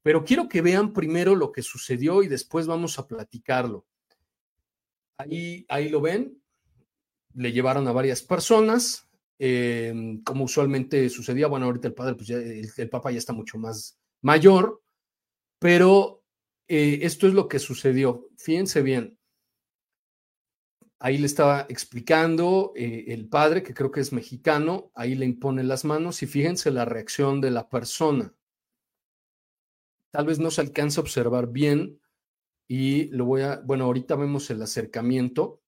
[0.04, 3.86] Pero quiero que vean primero lo que sucedió y después vamos a platicarlo.
[5.18, 6.42] Ahí, ahí lo ven,
[7.36, 11.48] le llevaron a varias personas, em, como usualmente sucedía.
[11.48, 14.82] Bueno, ahorita el padre, pues ya, el, papá ya está mucho más mayor,
[15.60, 16.24] pero
[16.68, 18.28] eh, esto es lo que sucedió.
[18.38, 19.20] Fíjense bien.
[21.04, 25.64] Ahí le estaba explicando eh, el padre, que creo que es mexicano, ahí le impone
[25.64, 28.36] las manos y fíjense la reacción de la persona.
[30.12, 32.00] Tal vez no se alcanza a observar bien
[32.68, 35.60] y lo voy a, bueno, ahorita vemos el acercamiento.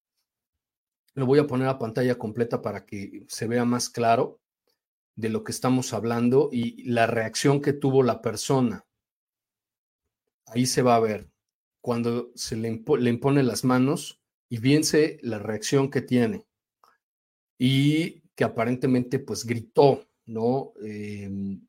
[1.15, 4.39] Lo voy a poner a pantalla completa para que se vea más claro
[5.15, 8.85] de lo que estamos hablando y la reacción que tuvo la persona.
[10.45, 11.31] Ahí se va a ver
[11.81, 14.22] cuando se le, le impone las manos
[14.53, 16.45] y fíjense la reacción que tiene.
[17.57, 20.73] Y que aparentemente pues gritó, ¿no?
[20.79, 21.59] Em,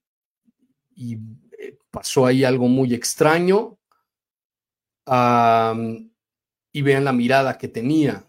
[0.94, 1.14] y
[1.58, 3.78] eh, pasó ahí algo muy extraño.
[6.72, 8.28] y vean la mirada que tenía.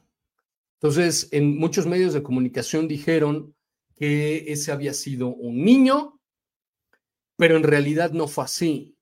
[0.76, 3.54] Entonces, en muchos medios de comunicación dijeron
[3.98, 6.22] que ese había sido un niño,
[7.36, 8.96] pero en realidad no fue así.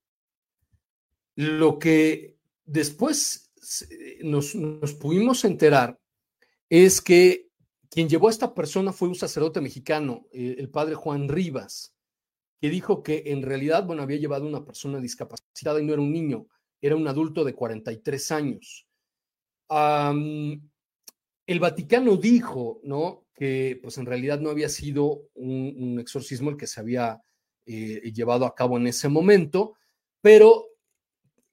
[1.35, 3.42] Lo que después
[4.23, 5.99] nos, nos pudimos enterar
[6.69, 7.49] es que
[7.93, 11.93] quien llevó a esta persona fue un sacerdote mexicano, eh, el padre Juan Rivas,
[12.59, 16.01] que dijo que en realidad, bueno, había llevado a una persona discapacitada y no era
[16.01, 16.47] un niño,
[16.81, 18.87] era un adulto de 43 años.
[19.69, 23.27] el Vaticano dijo, ¿no?
[23.35, 27.21] Que pues en realidad no había sido un, exorcismo el que se había
[27.67, 29.75] eh, llevado a cabo en ese momento,
[30.19, 30.65] pero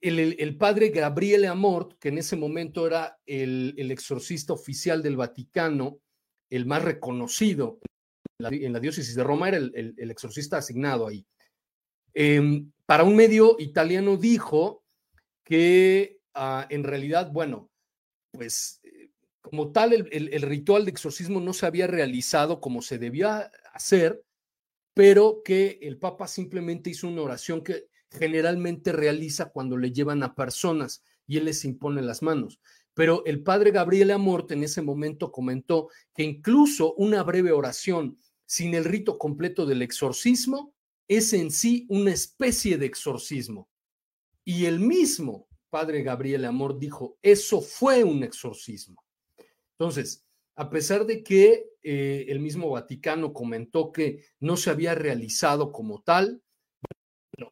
[0.01, 5.99] el, padre Gabriele Amort, que en ese momento era el, exorcista oficial del Vaticano,
[6.49, 7.79] el más reconocido
[8.39, 11.25] en la, diócesis de Roma, era el, exorcista asignado ahí.
[12.13, 14.83] Em, para un medio italiano dijo
[15.43, 17.69] que ah, en realidad, bueno,
[18.31, 19.11] pues eh,
[19.41, 24.23] como tal el, ritual de exorcismo no se había realizado como se debía hacer,
[24.93, 30.35] pero que el Papa simplemente hizo una oración que generalmente realiza cuando le llevan a
[30.35, 32.59] personas y él les impone las manos.
[32.93, 38.75] Pero el padre Gabriel Amort en ese momento comentó que incluso una breve oración sin
[38.75, 40.73] el rito completo del exorcismo
[41.07, 43.69] es en sí una especie de exorcismo.
[44.43, 49.03] Y el mismo padre Gabriel Amor dijo, eso fue un exorcismo.
[49.71, 55.71] Entonces, a pesar de que eh, el mismo Vaticano comentó que no se había realizado
[55.71, 56.43] como tal,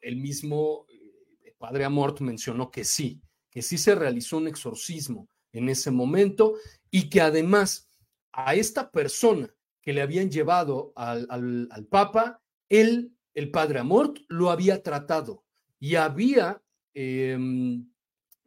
[0.02, 5.68] el mismo eh, padre Amort mencionó que sí, que sí se realizó un exorcismo en
[5.68, 6.54] ese momento
[6.90, 7.90] y que además
[8.32, 14.82] a esta persona que le habían llevado al, Papa, él, el padre Amort, lo había
[14.82, 15.44] tratado
[15.78, 16.62] y había,
[16.94, 17.90] em,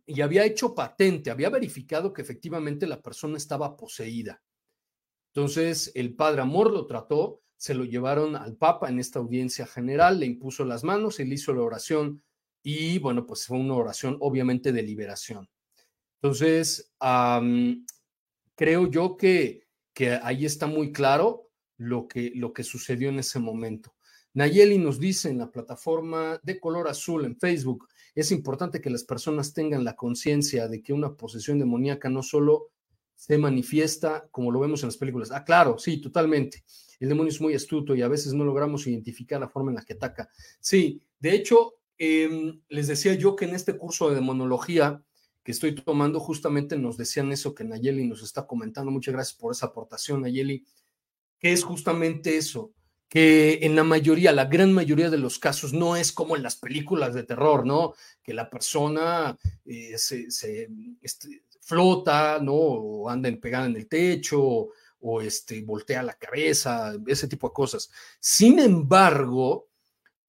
[0.06, 4.42] y había hecho patente, había verificado que efectivamente la persona estaba poseída.
[5.34, 10.20] Entonces, el padre Amor lo trató, se lo llevaron al Papa en esta audiencia general,
[10.20, 12.22] le impuso las manos, él hizo la oración
[12.62, 15.50] y bueno, pues fue una oración obviamente de liberación.
[16.22, 16.94] Entonces,
[18.56, 23.40] creo yo que, que, ahí está muy claro lo que, lo que sucedió en ese
[23.40, 23.96] momento.
[24.34, 29.06] Nayeli nos dice en la plataforma de color azul en Facebook, es importante que las
[29.06, 32.73] personas tengan la conciencia de que una posesión demoníaca no solo
[33.16, 35.32] se manifiesta como lo vemos en las películas.
[35.32, 36.64] Ah, claro, sí, totalmente.
[37.00, 39.84] El demonio es muy astuto y a veces no logramos identificar la forma en la
[39.84, 40.30] que ataca.
[40.60, 45.04] Sí, de hecho, em, les decía yo que en este curso de demonología
[45.44, 48.92] que estoy tomando, justamente nos decían eso que Nayeli nos está comentando.
[48.92, 50.66] Muchas gracias por esa aportación, Nayeli,
[51.40, 52.72] que es justamente eso,
[53.10, 56.56] que en la mayoría, la gran mayoría de los casos, no es como en las
[56.56, 57.94] películas de terror, ¿no?
[58.24, 60.26] Que la persona eh, se,
[61.02, 62.54] este, flota, ¿no?
[62.54, 67.92] O anda pegada en el techo, o este, voltea la cabeza, ese tipo de cosas.
[68.20, 69.70] Sin embargo,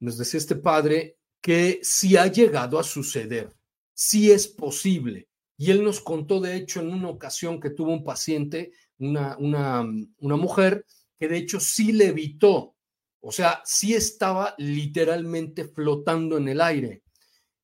[0.01, 3.55] nos decía este padre que sí ha llegado a suceder
[3.95, 5.29] sí es posible.
[5.57, 9.87] Y él nos contó, de hecho, en una ocasión que tuvo un paciente, una, una,
[10.19, 10.85] una mujer,
[11.17, 12.75] que de hecho sí le evitó,
[13.21, 17.03] o sea, sí estaba literalmente flotando en el aire.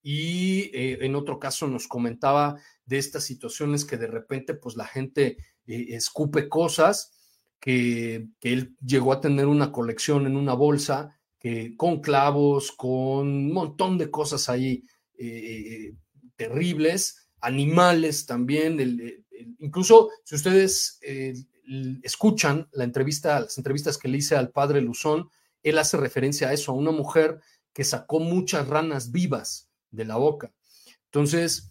[0.02, 2.58] Y eh, en otro caso nos comentaba
[2.90, 7.12] de estas situaciones que de repente pues la gente eh, escupe cosas,
[7.60, 11.16] que, que, él llegó a tener una colección en una bolsa
[11.76, 14.84] con clavos, con un montón de cosas ahí
[15.16, 15.94] eh,
[16.36, 19.24] terribles, animales también.
[19.58, 21.34] incluso si ustedes eh,
[22.02, 25.30] escuchan la entrevista, las entrevistas que le hice al padre Luzón,
[25.62, 27.40] él hace referencia a eso, a una mujer
[27.72, 30.52] que sacó muchas ranas vivas de la boca.
[31.06, 31.70] Entonces,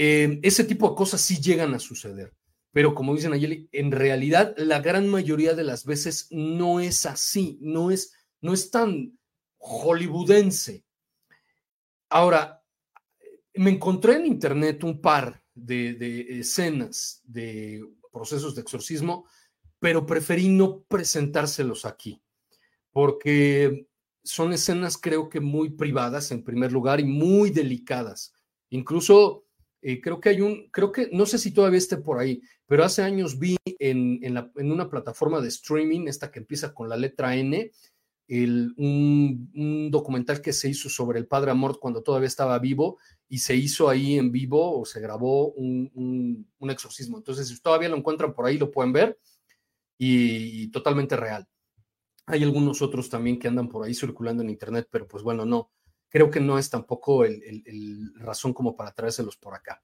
[0.00, 2.32] eh, ese tipo de cosas sí llegan a suceder.
[2.70, 7.58] Pero como dicen Ayeli, en realidad la gran mayoría de las veces no es así,
[7.60, 9.18] no es, no es tan
[9.56, 10.84] hollywoodense.
[12.10, 12.62] Ahora,
[13.54, 19.26] me encontré en internet un par de, escenas de procesos de exorcismo,
[19.80, 22.22] pero preferí no presentárselos aquí,
[22.92, 23.88] porque
[24.22, 28.32] son escenas creo que muy privadas en primer lugar y muy delicadas.
[28.70, 29.47] Incluso
[29.82, 32.84] eh, creo que hay un, creo que, no sé si todavía esté por ahí, pero
[32.84, 37.36] hace años vi en, en una plataforma de streaming, esta que empieza con la letra
[37.36, 37.70] N,
[38.28, 42.98] un, documental que se hizo sobre el padre Amort cuando todavía estaba vivo
[43.28, 45.90] y se hizo ahí en vivo o se grabó una
[46.58, 47.16] un exorcismo.
[47.18, 49.18] Entonces, si todavía lo encuentran por ahí, lo pueden ver
[49.98, 51.46] y, totalmente real.
[52.26, 55.70] Hay algunos otros también que andan por ahí circulando en internet, pero pues bueno, no,
[56.08, 59.82] creo que no es tampoco el, razón como para traérselos por acá.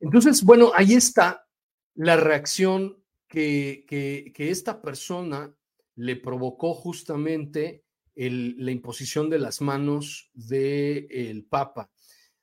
[0.00, 1.46] Entonces, bueno, ahí está
[1.94, 5.54] la reacción que, que, esta persona
[5.94, 7.84] le provocó justamente
[8.14, 11.90] la imposición de las manos del Papa.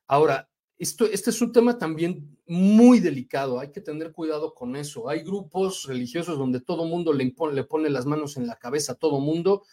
[0.07, 5.09] Ahora, esto, este es un tema también muy delicado, hay que tener cuidado con eso.
[5.09, 8.95] Hay grupos religiosos donde todo mundo le, le pone las manos en la cabeza a
[8.95, 9.63] todo mundo.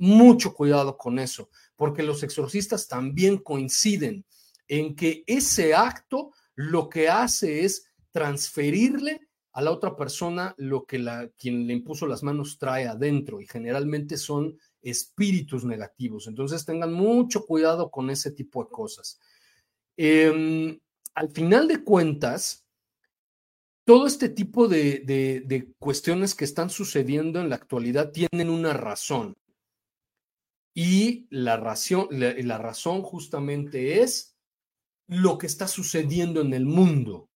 [0.00, 4.24] Mucho cuidado con eso, porque los exorcistas también coinciden
[4.66, 10.98] en que ese acto lo que hace es transferirle a la otra persona lo que
[10.98, 16.26] la, quien le impuso las manos trae adentro y generalmente son espíritus negativos.
[16.26, 19.20] Entonces tengan mucho cuidado con ese tipo de cosas.
[19.96, 20.78] Em,
[21.14, 22.64] al final de cuentas,
[23.84, 29.36] todo este tipo de, cuestiones que están sucediendo en la actualidad tienen una razón.
[30.74, 34.36] Y la razón, la razón justamente es
[35.08, 37.28] lo que está sucediendo en el mundo,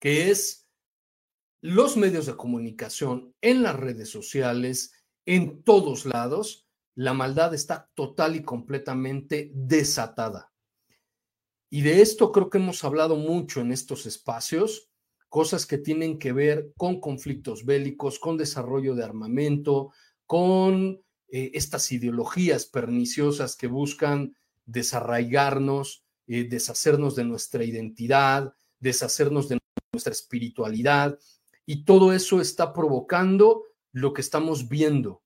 [0.00, 0.68] que es
[1.62, 4.92] los medios de comunicación, en las redes sociales,
[5.26, 10.52] en todos lados, la maldad está total y completamente desatada.
[11.70, 14.90] Y de esto creo que hemos hablado mucho en estos espacios,
[15.28, 19.92] cosas que tienen que ver con conflictos bélicos, con desarrollo de armamento,
[20.26, 21.00] con
[21.32, 29.58] eh, estas ideologías perniciosas que buscan desarraigarnos, eh, deshacernos de nuestra identidad, deshacernos de
[29.92, 31.18] nuestra espiritualidad.
[31.66, 35.22] Y todo eso está provocando lo que estamos viendo,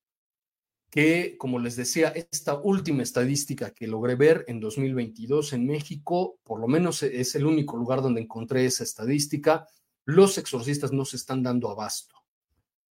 [0.91, 6.61] que, como les decía, esta última estadística que logré ver en 2022 en México, por
[6.61, 9.67] lo menos es el único lugar donde encontré esa estadística,
[10.05, 12.24] los exorcistas no se están dando abasto.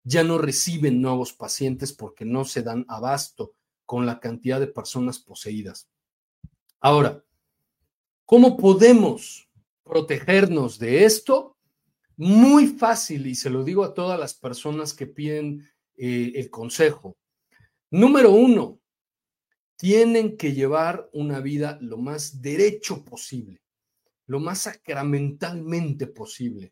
[0.04, 3.54] Ya no reciben nuevos pacientes porque no se dan abasto
[3.86, 5.90] con la cantidad de personas poseídas.
[6.80, 7.24] Ahora,
[8.26, 9.48] ¿cómo podemos
[9.84, 11.58] protegernos de esto?
[12.18, 17.18] Muy fácil, y se lo digo a todas las personas que piden eh, el consejo
[17.94, 18.80] Número uno,
[19.76, 23.62] tienen que llevar una vida lo más derecho posible,
[24.28, 26.72] lo más sacramentalmente posible.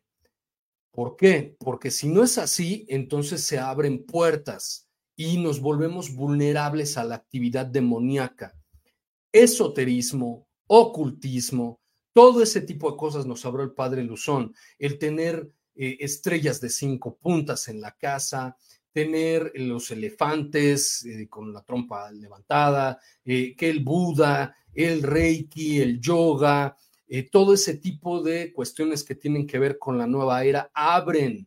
[0.92, 1.56] ¿Por qué?
[1.58, 7.16] Porque si no es así, entonces se abren puertas y nos volvemos vulnerables a la
[7.16, 8.56] actividad demoníaca.
[9.32, 11.80] Esoterismo, ocultismo,
[12.12, 14.54] todo ese tipo de cosas nos abrió el padre Luzón.
[14.78, 18.56] El tener eh, estrellas de cinco puntas en la casa,
[18.92, 26.00] tener los elefantes eh, con la trompa levantada, eh, que el Buda, el Reiki, el
[26.00, 26.76] yoga,
[27.10, 31.46] eh, todo ese tipo de cuestiones que tienen que ver con la nueva era abren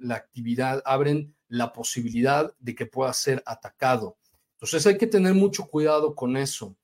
[0.00, 4.16] la actividad, abren la posibilidad de que pueda ser atacado.
[4.54, 6.74] Entonces hay que tener mucho cuidado con eso.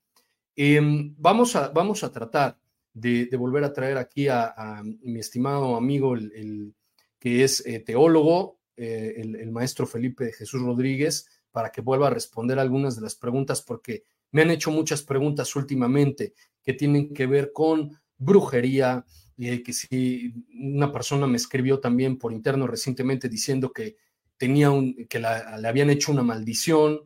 [0.54, 2.58] Em, vamos, a, vamos a tratar
[2.92, 6.74] de, volver a traer aquí a, mi estimado amigo, el
[7.18, 12.96] que es teólogo, eh, el, maestro Felipe Jesús Rodríguez para que vuelva a responder algunas
[12.96, 14.04] de las preguntas, porque
[14.34, 19.06] me han hecho muchas preguntas últimamente que tienen que ver con brujería,
[19.38, 23.96] eh, que si una persona me escribió también por interno recientemente diciendo que
[24.36, 26.98] tenía un, que le habían hecho una maldición,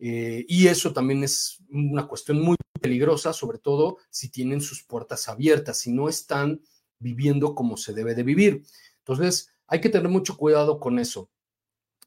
[0.00, 5.28] eh, y eso también es una cuestión muy peligrosa, sobre todo si tienen sus puertas
[5.28, 6.62] abiertas, si no están
[6.98, 8.64] viviendo como se debe de vivir.
[8.98, 11.30] Entonces, hay que tener mucho cuidado con eso.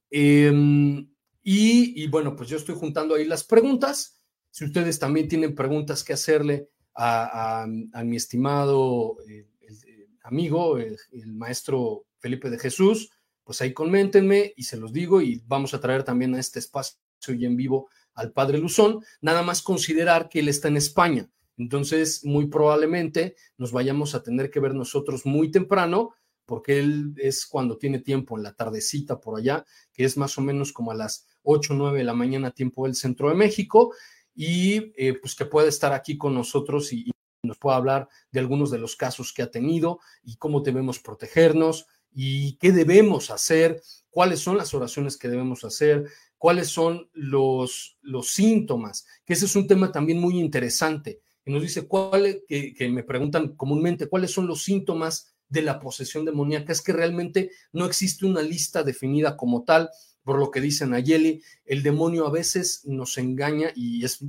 [0.10, 1.10] Em,
[1.42, 4.20] y, bueno, pues yo estoy juntando ahí las preguntas.
[4.56, 10.98] Si ustedes también tienen preguntas que hacerle a, mi estimado eh, eh, amigo, el,
[11.34, 13.12] maestro Felipe de Jesús,
[13.44, 16.98] pues ahí coméntenme y se los digo y vamos a traer también a este espacio
[17.28, 19.04] y en vivo al padre Luzón.
[19.20, 21.30] Nada más considerar que él está en España.
[21.58, 27.46] Entonces, muy probablemente nos vayamos a tener que ver nosotros muy temprano porque él es
[27.46, 30.96] cuando tiene tiempo en la tardecita por allá, que es más o menos como a
[30.96, 33.94] las 8 o 9 de la mañana tiempo del centro de México,
[34.36, 37.12] y eh, pues que puede estar aquí con nosotros y,
[37.44, 41.86] nos pueda hablar de algunos de los casos que ha tenido y cómo debemos protegernos
[42.12, 46.06] y qué debemos hacer, cuáles son las oraciones que debemos hacer,
[46.40, 51.22] cuáles son los, los síntomas, que ese es un tema también muy interesante.
[51.46, 55.80] Y nos dice, ¿cuál, que, que me preguntan comúnmente, ¿cuáles son los síntomas de la
[55.80, 59.92] posesión demoníaca es que realmente no existe una lista definida como tal,
[60.26, 64.26] por lo que dicen Nayeli, el demonio a veces nos engaña y es,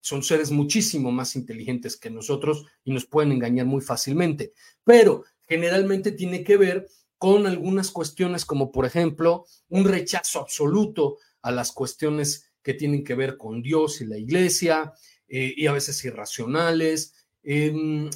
[0.00, 4.52] son seres muchísimo más inteligentes que nosotros y nos pueden engañar muy fácilmente,
[4.84, 6.86] pero generalmente tiene que ver
[7.16, 13.14] con algunas cuestiones como por ejemplo un rechazo absoluto a las cuestiones que tienen que
[13.14, 14.92] ver con Dios y la iglesia,
[15.28, 18.10] eh, y a veces irracionales, em,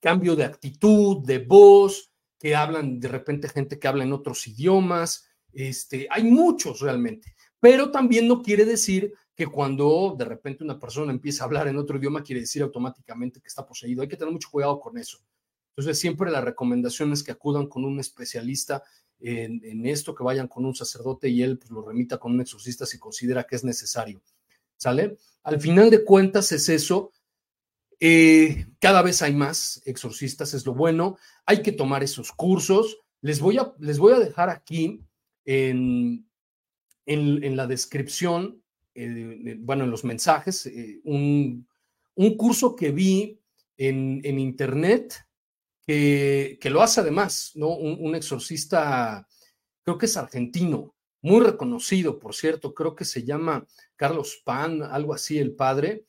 [0.00, 5.28] cambio de actitud, de voz, que hablan de repente gente que habla en otros idiomas,
[5.56, 11.12] este, hay muchos realmente, pero también no quiere decir que cuando de repente una persona
[11.12, 14.02] empieza a hablar en otro idioma quiere decir automáticamente que está poseído.
[14.02, 15.18] Hay que tener mucho cuidado con eso.
[15.70, 18.82] Entonces, siempre la recomendación es que acudan con un especialista
[19.18, 22.86] en, esto, que vayan con un sacerdote y él pues, lo remita con un exorcista
[22.86, 24.22] si considera que es necesario.
[24.76, 25.18] ¿Sale?
[25.42, 27.12] Al final de cuentas es eso.
[28.00, 31.18] Eh, cada vez hay más exorcistas, es lo bueno.
[31.44, 32.98] Hay que tomar esos cursos.
[33.20, 35.05] Les voy a, les voy a dejar aquí
[35.46, 36.28] en,
[37.06, 38.62] en, la descripción,
[38.94, 41.66] eh, bueno, en los mensajes, eh, un,
[42.16, 43.40] un, curso que vi
[43.76, 45.26] en, en internet
[45.86, 47.68] que, lo hace además, ¿no?
[47.68, 49.26] Un, exorcista,
[49.82, 55.14] creo que es argentino, muy reconocido, por cierto, creo que se llama Carlos Pan, algo
[55.14, 56.04] así, el padre,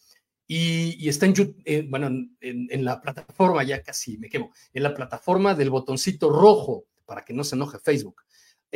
[0.47, 2.09] y, está en, bueno,
[2.41, 7.33] en, la plataforma, ya casi me quemo, en la plataforma del botoncito rojo, para que
[7.33, 8.21] no se enoje Facebook,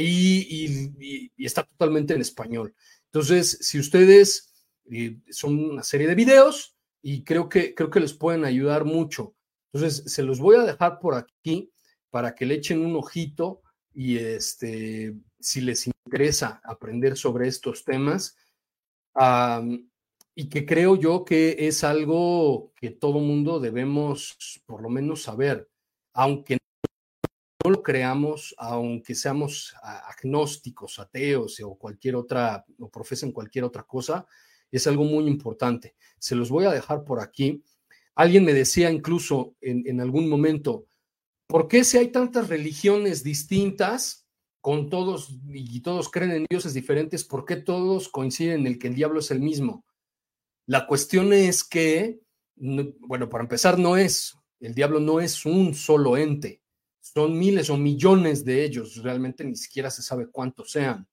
[0.04, 2.74] y, está totalmente en español.
[3.06, 4.54] Entonces, si ustedes
[4.90, 9.36] eh, son una serie de videos, y creo que, creo que les pueden ayudar mucho.
[9.74, 11.72] Entonces, se los voy a dejar por aquí
[12.10, 13.62] para que le echen un ojito
[13.94, 18.38] y este, si les interesa aprender sobre estos temas,
[20.34, 25.70] y que creo yo que es algo que todo mundo debemos por lo menos saber,
[26.14, 26.58] aunque
[27.72, 34.26] no lo creamos, aunque seamos agnósticos, ateos o cualquier otra, o profesen cualquier otra cosa,
[34.72, 35.96] es algo muy importante.
[36.18, 37.64] Se los voy a dejar por aquí
[38.16, 40.86] Alguien me decía incluso en, algún momento,
[41.48, 44.28] ¿por qué si hay tantas religiones distintas
[44.60, 48.90] con todos y todos creen en dioses diferentes, por qué todos coinciden en el que
[48.90, 49.86] el diablo es el mismo?
[50.68, 52.22] La cuestión es que,
[52.56, 56.62] bueno, para empezar, no es, el diablo no es un solo ente,
[57.02, 61.08] son miles o millones de ellos, realmente ni siquiera se sabe cuántos sean.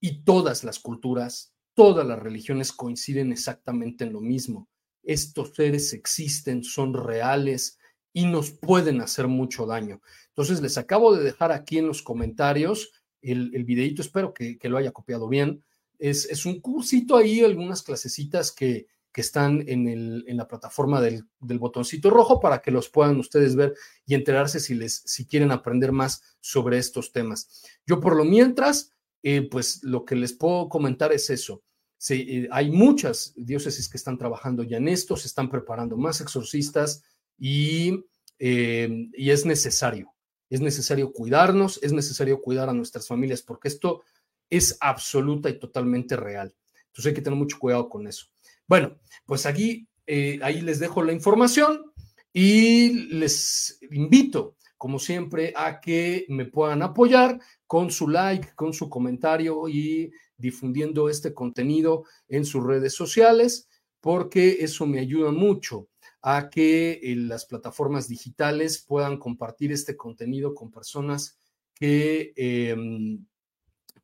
[0.00, 4.68] y todas las culturas, todas las religiones coinciden exactamente en lo mismo
[5.06, 7.78] estos seres existen, son reales
[8.12, 10.02] y nos pueden hacer mucho daño.
[10.28, 14.76] Entonces, les acabo de dejar aquí en los comentarios el, el videito, espero que, lo
[14.76, 15.64] haya copiado bien.
[15.98, 18.88] Es, un cursito ahí, algunas clasecitas que,
[19.20, 23.74] están en, el, en la plataforma del, botoncito rojo para que los puedan ustedes ver
[24.04, 27.62] y enterarse si, les, si quieren aprender más sobre estos temas.
[27.86, 28.92] Yo por lo mientras,
[29.22, 31.62] eh, pues lo que les puedo comentar es eso.
[32.10, 37.02] Eh, hay muchas diócesis que están trabajando ya en esto, se están preparando más exorcistas
[37.38, 38.04] y,
[38.38, 40.12] eh, y es necesario,
[40.50, 44.02] es necesario cuidarnos, es necesario cuidar a nuestras familias porque esto
[44.50, 46.54] es absoluta y totalmente real.
[46.86, 48.26] Entonces hay que tener mucho cuidado con eso.
[48.68, 51.92] Bueno, pues aquí, eh, ahí les dejo la información
[52.32, 58.90] y les invito, como siempre, a que me puedan apoyar con su like, con su
[58.90, 63.68] comentario y difundiendo este contenido en sus redes sociales,
[64.00, 65.88] porque eso me ayuda mucho
[66.22, 71.38] a que eh, las plataformas digitales puedan compartir este contenido con personas
[71.74, 73.24] que, em,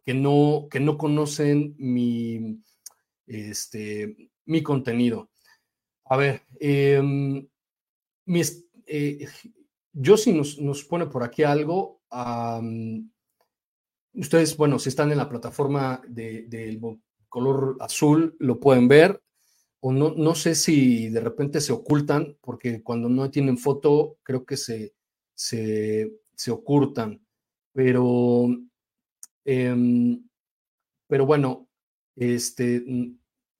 [0.04, 2.60] que, no, que no conocen mi,
[3.26, 5.30] este, mi contenido.
[6.04, 7.00] A ver, eh,
[9.92, 12.00] yo si nos, nos, pone por aquí algo,
[14.14, 16.78] Ustedes, bueno, si están en la plataforma del
[17.28, 19.22] color azul, lo pueden ver.
[19.80, 24.44] O no, no sé si de repente se ocultan, porque cuando no tienen foto, creo
[24.44, 24.94] que se,
[25.34, 26.10] se,
[26.50, 27.26] ocultan.
[27.72, 28.48] Pero,
[29.44, 30.28] em,
[31.08, 31.68] pero bueno,
[32.14, 32.84] este,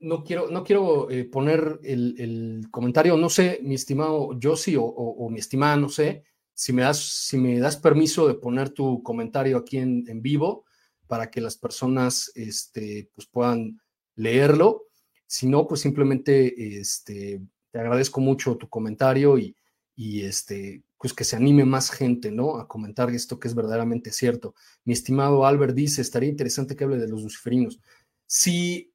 [0.02, 5.30] no quiero, no quiero eh, poner el, comentario, no sé, mi estimado Josie o, o
[5.30, 6.24] mi estimada, no sé,
[6.54, 10.64] si me das, si me das permiso de poner tu comentario aquí en, vivo
[11.06, 13.80] para que las personas este, pues puedan
[14.16, 14.84] leerlo.
[15.26, 17.40] Si no, pues simplemente este,
[17.70, 19.56] te agradezco mucho tu comentario y,
[19.96, 22.58] y este, pues que se anime más gente, ¿no?
[22.58, 24.54] A comentar esto que es verdaderamente cierto.
[24.84, 27.80] Mi estimado Albert dice, estaría interesante que hable de los luciferinos.
[28.26, 28.91] Sí,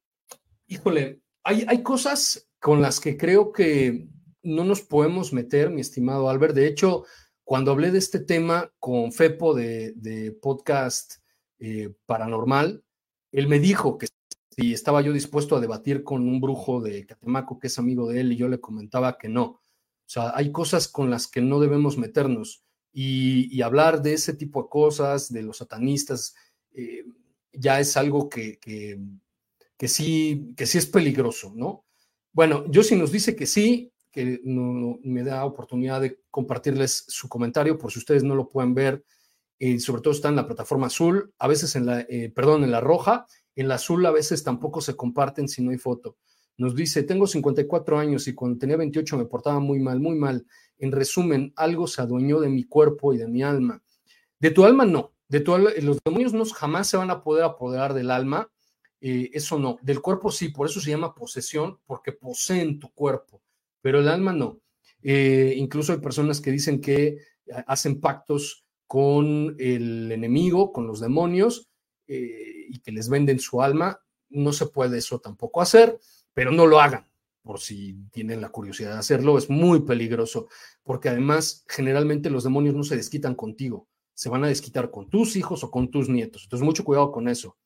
[0.68, 4.08] híjole, hay, hay cosas con las que creo que
[4.42, 6.54] no nos podemos meter, mi estimado Albert.
[6.54, 7.04] De hecho,
[7.44, 11.14] cuando hablé de este tema con Fepo de, podcast
[11.58, 12.84] eh, paranormal,
[13.32, 14.08] él me dijo que
[14.50, 18.20] si estaba yo dispuesto a debatir con un brujo de Catemaco que es amigo de
[18.20, 19.44] él y yo le comentaba que no.
[19.44, 24.62] O sea, hay cosas con las que no debemos meternos y, hablar de ese tipo
[24.62, 26.34] de cosas, de los satanistas,
[26.72, 27.04] eh,
[27.52, 28.58] ya es algo que,
[29.86, 31.84] sí, que sí es peligroso, ¿no?
[32.32, 37.28] Bueno, yo si nos dice que sí, que no, me da oportunidad de compartirles su
[37.28, 39.04] comentario, por si ustedes no lo pueden ver,
[39.60, 42.70] eh, sobre todo está en la plataforma azul, a veces en la, eh, perdón, en
[42.70, 46.16] la roja, en la azul a veces tampoco se comparten si no hay foto.
[46.56, 50.44] Nos dice, tengo 54 años y cuando tenía 28 me portaba muy mal, muy mal.
[50.78, 53.82] En resumen, algo se adueñó de mi cuerpo y de mi alma.
[54.40, 57.94] De tu alma no, de tu los demonios no jamás se van a poder apoderar
[57.94, 58.50] del alma,
[59.00, 59.78] eh, eso no.
[59.82, 63.42] Del cuerpo sí, por eso se llama posesión, porque poseen tu cuerpo,
[63.80, 64.60] pero el alma no.
[65.02, 67.18] Eh, incluso hay personas que dicen que eh,
[67.66, 71.68] hacen pactos con el enemigo, con los demonios,
[72.10, 74.00] y que les venden su alma.
[74.30, 75.98] No se puede eso tampoco hacer,
[76.32, 77.06] pero no lo hagan
[77.48, 80.48] por si tienen la curiosidad de hacerlo, es muy peligroso,
[80.82, 85.34] porque además generalmente los demonios no se desquitan contigo, se van a desquitar con tus
[85.34, 86.42] hijos o con tus nietos.
[86.42, 87.56] Entonces, mucho cuidado con eso.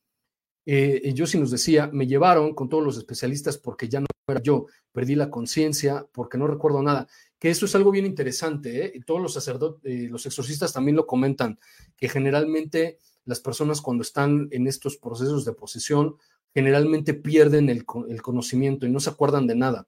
[0.65, 4.41] Eh, yo sí nos decía, me llevaron con todos los especialistas porque ya no era
[4.41, 7.07] yo, perdí la conciencia porque no recuerdo nada,
[7.37, 8.91] que eso es algo bien interesante, ¿eh?
[8.95, 11.59] y todos los sacerdotes, eh, los exorcistas también lo comentan,
[11.97, 16.15] que generalmente las personas cuando están en estos procesos de posesión,
[16.53, 19.87] generalmente pierden el, conocimiento y no se acuerdan de nada.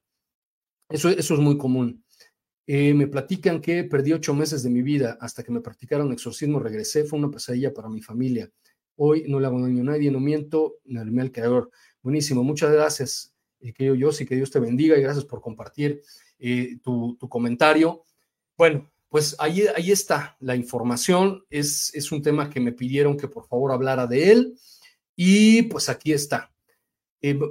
[0.89, 2.03] Eso, eso es muy común.
[2.67, 6.59] Eh, me platican que perdí ocho meses de mi vida hasta que me practicaron exorcismo,
[6.59, 8.49] regresé, fue una pesadilla para mi familia.
[8.96, 11.72] Hoy no le hago daño a nadie, no miento, armé al creador.
[12.02, 16.02] Buenísimo, muchas gracias, eh, querido yo, sí que Dios te bendiga y gracias por compartir
[16.39, 18.04] eh, tu, comentario.
[18.58, 23.28] Bueno, pues ahí, ahí está la información, es, es un tema que me pidieron que
[23.28, 24.58] por favor hablara de él
[25.16, 26.54] y pues aquí está.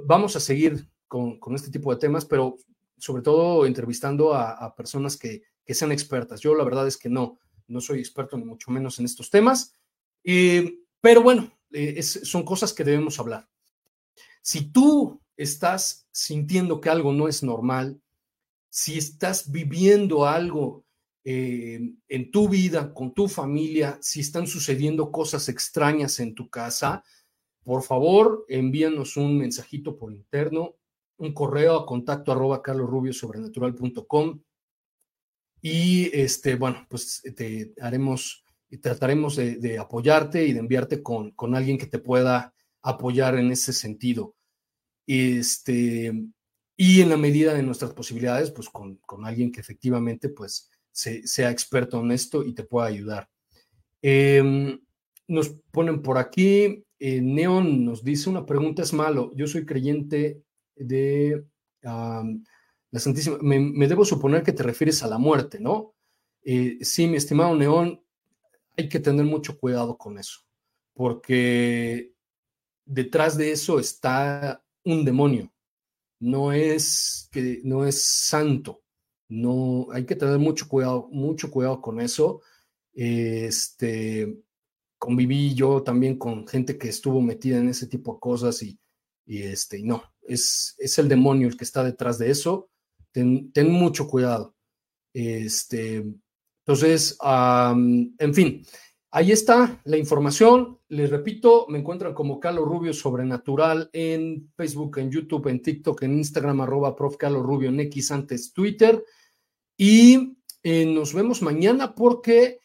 [0.05, 2.57] vamos a seguir con, con este tipo de temas, pero
[2.97, 6.41] sobre todo entrevistando a, personas que, sean expertas.
[6.41, 9.73] Yo la verdad es que no, no soy experto ni mucho menos en estos temas,
[10.23, 13.47] eh, pero bueno, eh, son cosas que debemos hablar.
[14.41, 18.01] Si tú estás sintiendo que algo no es normal,
[18.71, 20.83] si estás viviendo algo
[21.23, 27.03] eh, en tu vida, con tu familia, si están sucediendo cosas extrañas en tu casa,
[27.63, 30.73] por favor, envíanos un mensajito por interno
[31.17, 34.41] un correo a contacto arroba carlosrubiosobrenatural.com
[35.61, 38.44] y este, bueno, pues te haremos,
[38.77, 43.73] trataremos de, apoyarte y de enviarte con, con, alguien que te pueda apoyar en ese
[43.73, 44.35] sentido.
[45.07, 46.13] Este,
[46.77, 51.51] y en la medida de nuestras posibilidades, pues con, con alguien que efectivamente pues sea
[51.51, 53.29] experto en esto y te pueda ayudar.
[54.01, 54.79] Em,
[55.27, 60.43] nos ponen por aquí, eh, Neon nos dice, una pregunta es malo, yo soy creyente
[60.75, 61.43] de
[61.81, 65.93] la Santísima, me, debo suponer que te refieres a la muerte, ¿no?
[66.43, 68.01] Eh, sí, mi estimado Neón,
[68.77, 70.41] hay que tener mucho cuidado con eso,
[70.93, 72.13] porque
[72.85, 75.51] detrás de eso está un demonio,
[76.19, 78.83] no es que no es santo,
[79.29, 82.41] no hay que tener mucho cuidado, mucho cuidado con eso.
[82.93, 84.45] Este
[84.97, 88.79] conviví yo también con gente que estuvo metida en ese tipo de cosas y,
[89.25, 92.69] y este, no, es, es el demonio el que está detrás de eso.
[93.11, 94.55] Ten, mucho cuidado.
[95.13, 96.03] Este,
[96.65, 98.65] entonces, en fin,
[99.11, 100.79] ahí está la información.
[100.87, 106.17] Les repito, me encuentran como Carlos Rubio Sobrenatural en Facebook, en YouTube, en TikTok, en
[106.17, 107.17] Instagram, arroba prof.
[107.21, 109.03] Rubio, en X antes Twitter.
[109.77, 112.61] Y eh, nos vemos mañana porque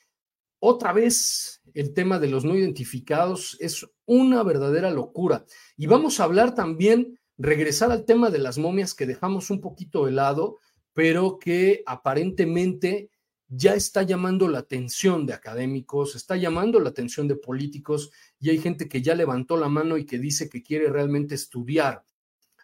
[0.61, 5.45] otra vez el tema de los no identificados es una verdadera locura.
[5.77, 10.07] Y vamos a hablar también regresar al tema de las momias que dejamos un poquito
[10.07, 10.57] de lado,
[10.95, 13.11] pero que aparentemente
[13.53, 18.59] ya está llamando la atención de académicos, está llamando la atención de políticos y hay
[18.59, 22.05] gente que ya levantó la mano y que dice que quiere realmente estudiar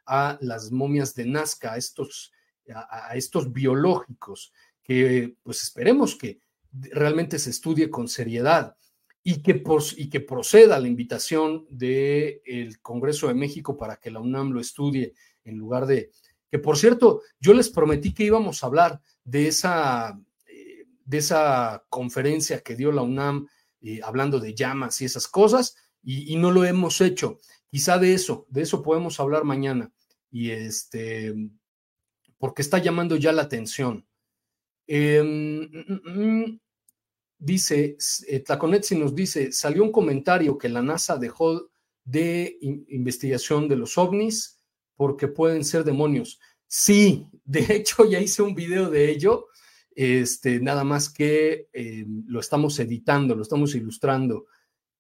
[0.07, 2.33] a las momias de Nazca, a estos,
[2.73, 4.53] a, estos biológicos,
[4.85, 6.39] que pues esperemos que
[6.71, 8.77] realmente se estudie con seriedad
[9.25, 9.65] y que,
[9.97, 15.15] y que proceda la invitación del Congreso de México para que la UNAM lo estudie
[15.43, 16.13] en lugar de,
[16.49, 20.17] que por cierto, yo les prometí que íbamos a hablar de esa,
[21.07, 23.49] de esa conferencia que dio la UNAM
[23.81, 27.39] eh, hablando de llamas y esas cosas, y, no lo hemos hecho.
[27.69, 29.93] Quizá de eso, de eso podemos hablar mañana,
[30.31, 31.35] y este,
[32.39, 34.07] porque está llamando ya la atención.
[34.89, 35.63] Mm,
[36.05, 36.61] mm,
[37.39, 37.97] dice,
[38.29, 41.71] eh, Tlaconetsi nos dice, salió un comentario que la NASA dejó
[42.05, 44.63] de investigación de los ovnis
[44.95, 46.39] porque pueden ser demonios.
[46.69, 49.47] Sí, de hecho ya hice un video de ello
[49.97, 54.47] este, nada más que eh, lo estamos editando, lo estamos ilustrando.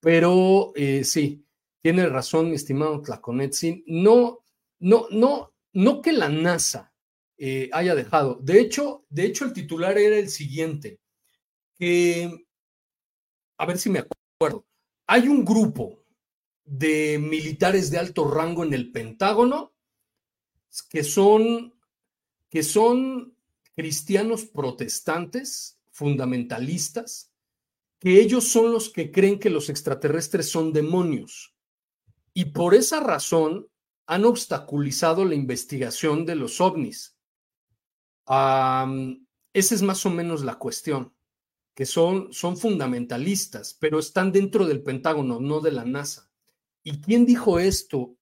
[0.01, 1.45] Pero eh, sí,
[1.83, 3.85] tiene razón, estimado Tlaconetsin.
[3.87, 4.41] No,
[4.79, 6.95] no, no, no que la NASA
[7.37, 8.41] eh, haya dejado.
[8.43, 10.99] De hecho, de hecho, el titular era el siguiente:
[11.79, 12.47] que,
[13.59, 14.67] a ver si me acuerdo,
[15.07, 16.03] hay un grupo
[16.65, 19.75] de militares de alto rango en el Pentágono
[20.91, 21.75] que son,
[22.51, 23.36] que son
[23.77, 27.31] cristianos protestantes, fundamentalistas,
[27.99, 31.55] que ellos son los que creen que los extraterrestres son demonios.
[32.33, 33.69] Y por esa razón
[34.07, 37.17] han obstaculizado la investigación de los ovnis.
[38.27, 41.15] esa es más o menos la cuestión,
[41.75, 46.31] que son, son fundamentalistas, pero están dentro del Pentágono, no de la NASA.
[46.83, 48.17] ¿Y quién dijo esto?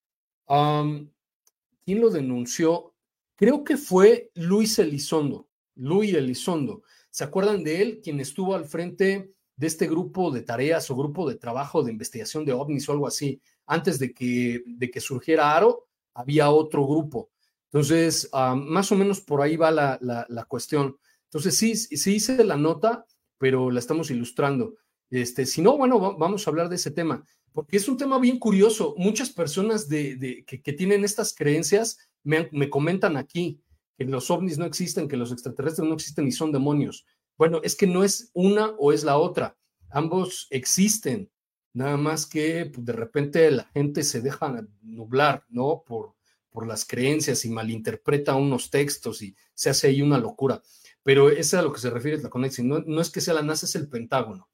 [0.46, 2.93] ¿Quién lo denunció?
[3.36, 6.82] Creo que fue Luis Elizondo, Luis Elizondo.
[7.10, 8.00] ¿Se acuerdan de él?
[8.02, 12.44] Quien estuvo al frente de este grupo de tareas o grupo de trabajo de investigación
[12.44, 13.40] de ovnis o algo así.
[13.66, 17.30] Antes de que, de que surgiera Aro, había otro grupo.
[17.66, 20.96] Entonces, más o menos por ahí va la, la, cuestión.
[21.24, 23.04] Entonces, sí, sí hice la nota,
[23.38, 24.76] pero la estamos ilustrando.
[25.10, 27.24] Este, si no, bueno, vamos a hablar de ese tema
[27.54, 28.94] porque es un tema bien curioso.
[28.98, 33.60] Muchas personas de, que, tienen estas creencias me, me, comentan aquí
[33.96, 37.06] que los ovnis no existen, que los extraterrestres no existen y son demonios.
[37.36, 39.56] Bueno, es que no es una o es la otra.
[39.90, 41.30] Ambos existen.
[41.72, 45.82] Nada más que pues, de repente la gente se deja nublar, ¿no?
[45.86, 46.14] Por,
[46.50, 50.62] por las creencias y malinterpreta unos textos y se hace ahí una locura.
[51.02, 52.68] Pero esa es a lo que se refiere la conexión.
[52.68, 54.48] No, no es que sea la NASA, es el Pentágono.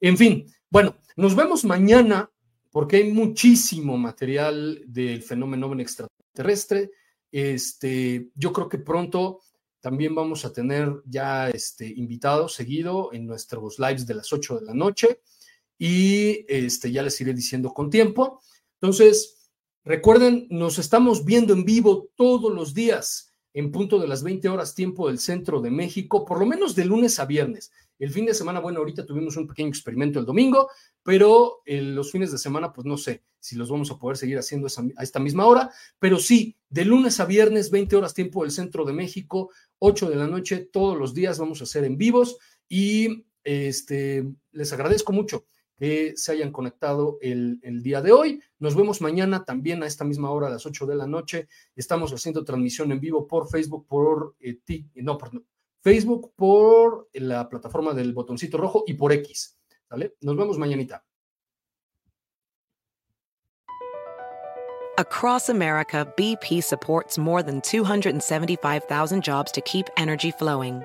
[0.00, 2.30] En fin, bueno, nos vemos mañana
[2.70, 6.21] porque hay muchísimo material del fenómeno extraterrestre.
[7.30, 9.40] Este, yo creo que pronto
[9.80, 14.66] también vamos a tener ya este, invitados seguido en nuestros lives de las 8 de
[14.66, 15.22] la noche
[15.78, 18.40] y este, ya les iré diciendo con tiempo.
[18.80, 19.50] Entonces,
[19.84, 24.74] recuerden, nos estamos viendo en vivo todos los días en punto de las 20 horas
[24.74, 27.70] tiempo del centro de México, por lo menos de lunes a viernes.
[27.98, 30.68] El fin de semana, bueno, ahorita tuvimos un pequeño experimento el domingo,
[31.02, 34.68] pero los fines de semana, pues no sé si los vamos a poder seguir haciendo
[34.96, 38.84] a esta misma hora, pero sí, de lunes a viernes, 20 horas tiempo del centro
[38.84, 42.38] de México, 8 de la noche, todos los días vamos a hacer en vivos
[42.68, 45.44] y este, les agradezco mucho
[46.14, 48.40] se hayan conectado el, día de hoy.
[48.58, 51.48] Nos vemos mañana también a esta misma hora, a las 8 de la noche.
[51.74, 54.60] Estamos haciendo transmisión en vivo por Facebook, por eh,
[54.94, 55.30] no, por,
[55.80, 59.58] Facebook por la plataforma del botoncito rojo y por X.
[59.90, 60.14] ¿Vale?
[60.20, 61.04] Nos vemos mañanita.
[64.98, 70.84] Across America, BP supports more than 275,000 jobs to keep energy flowing.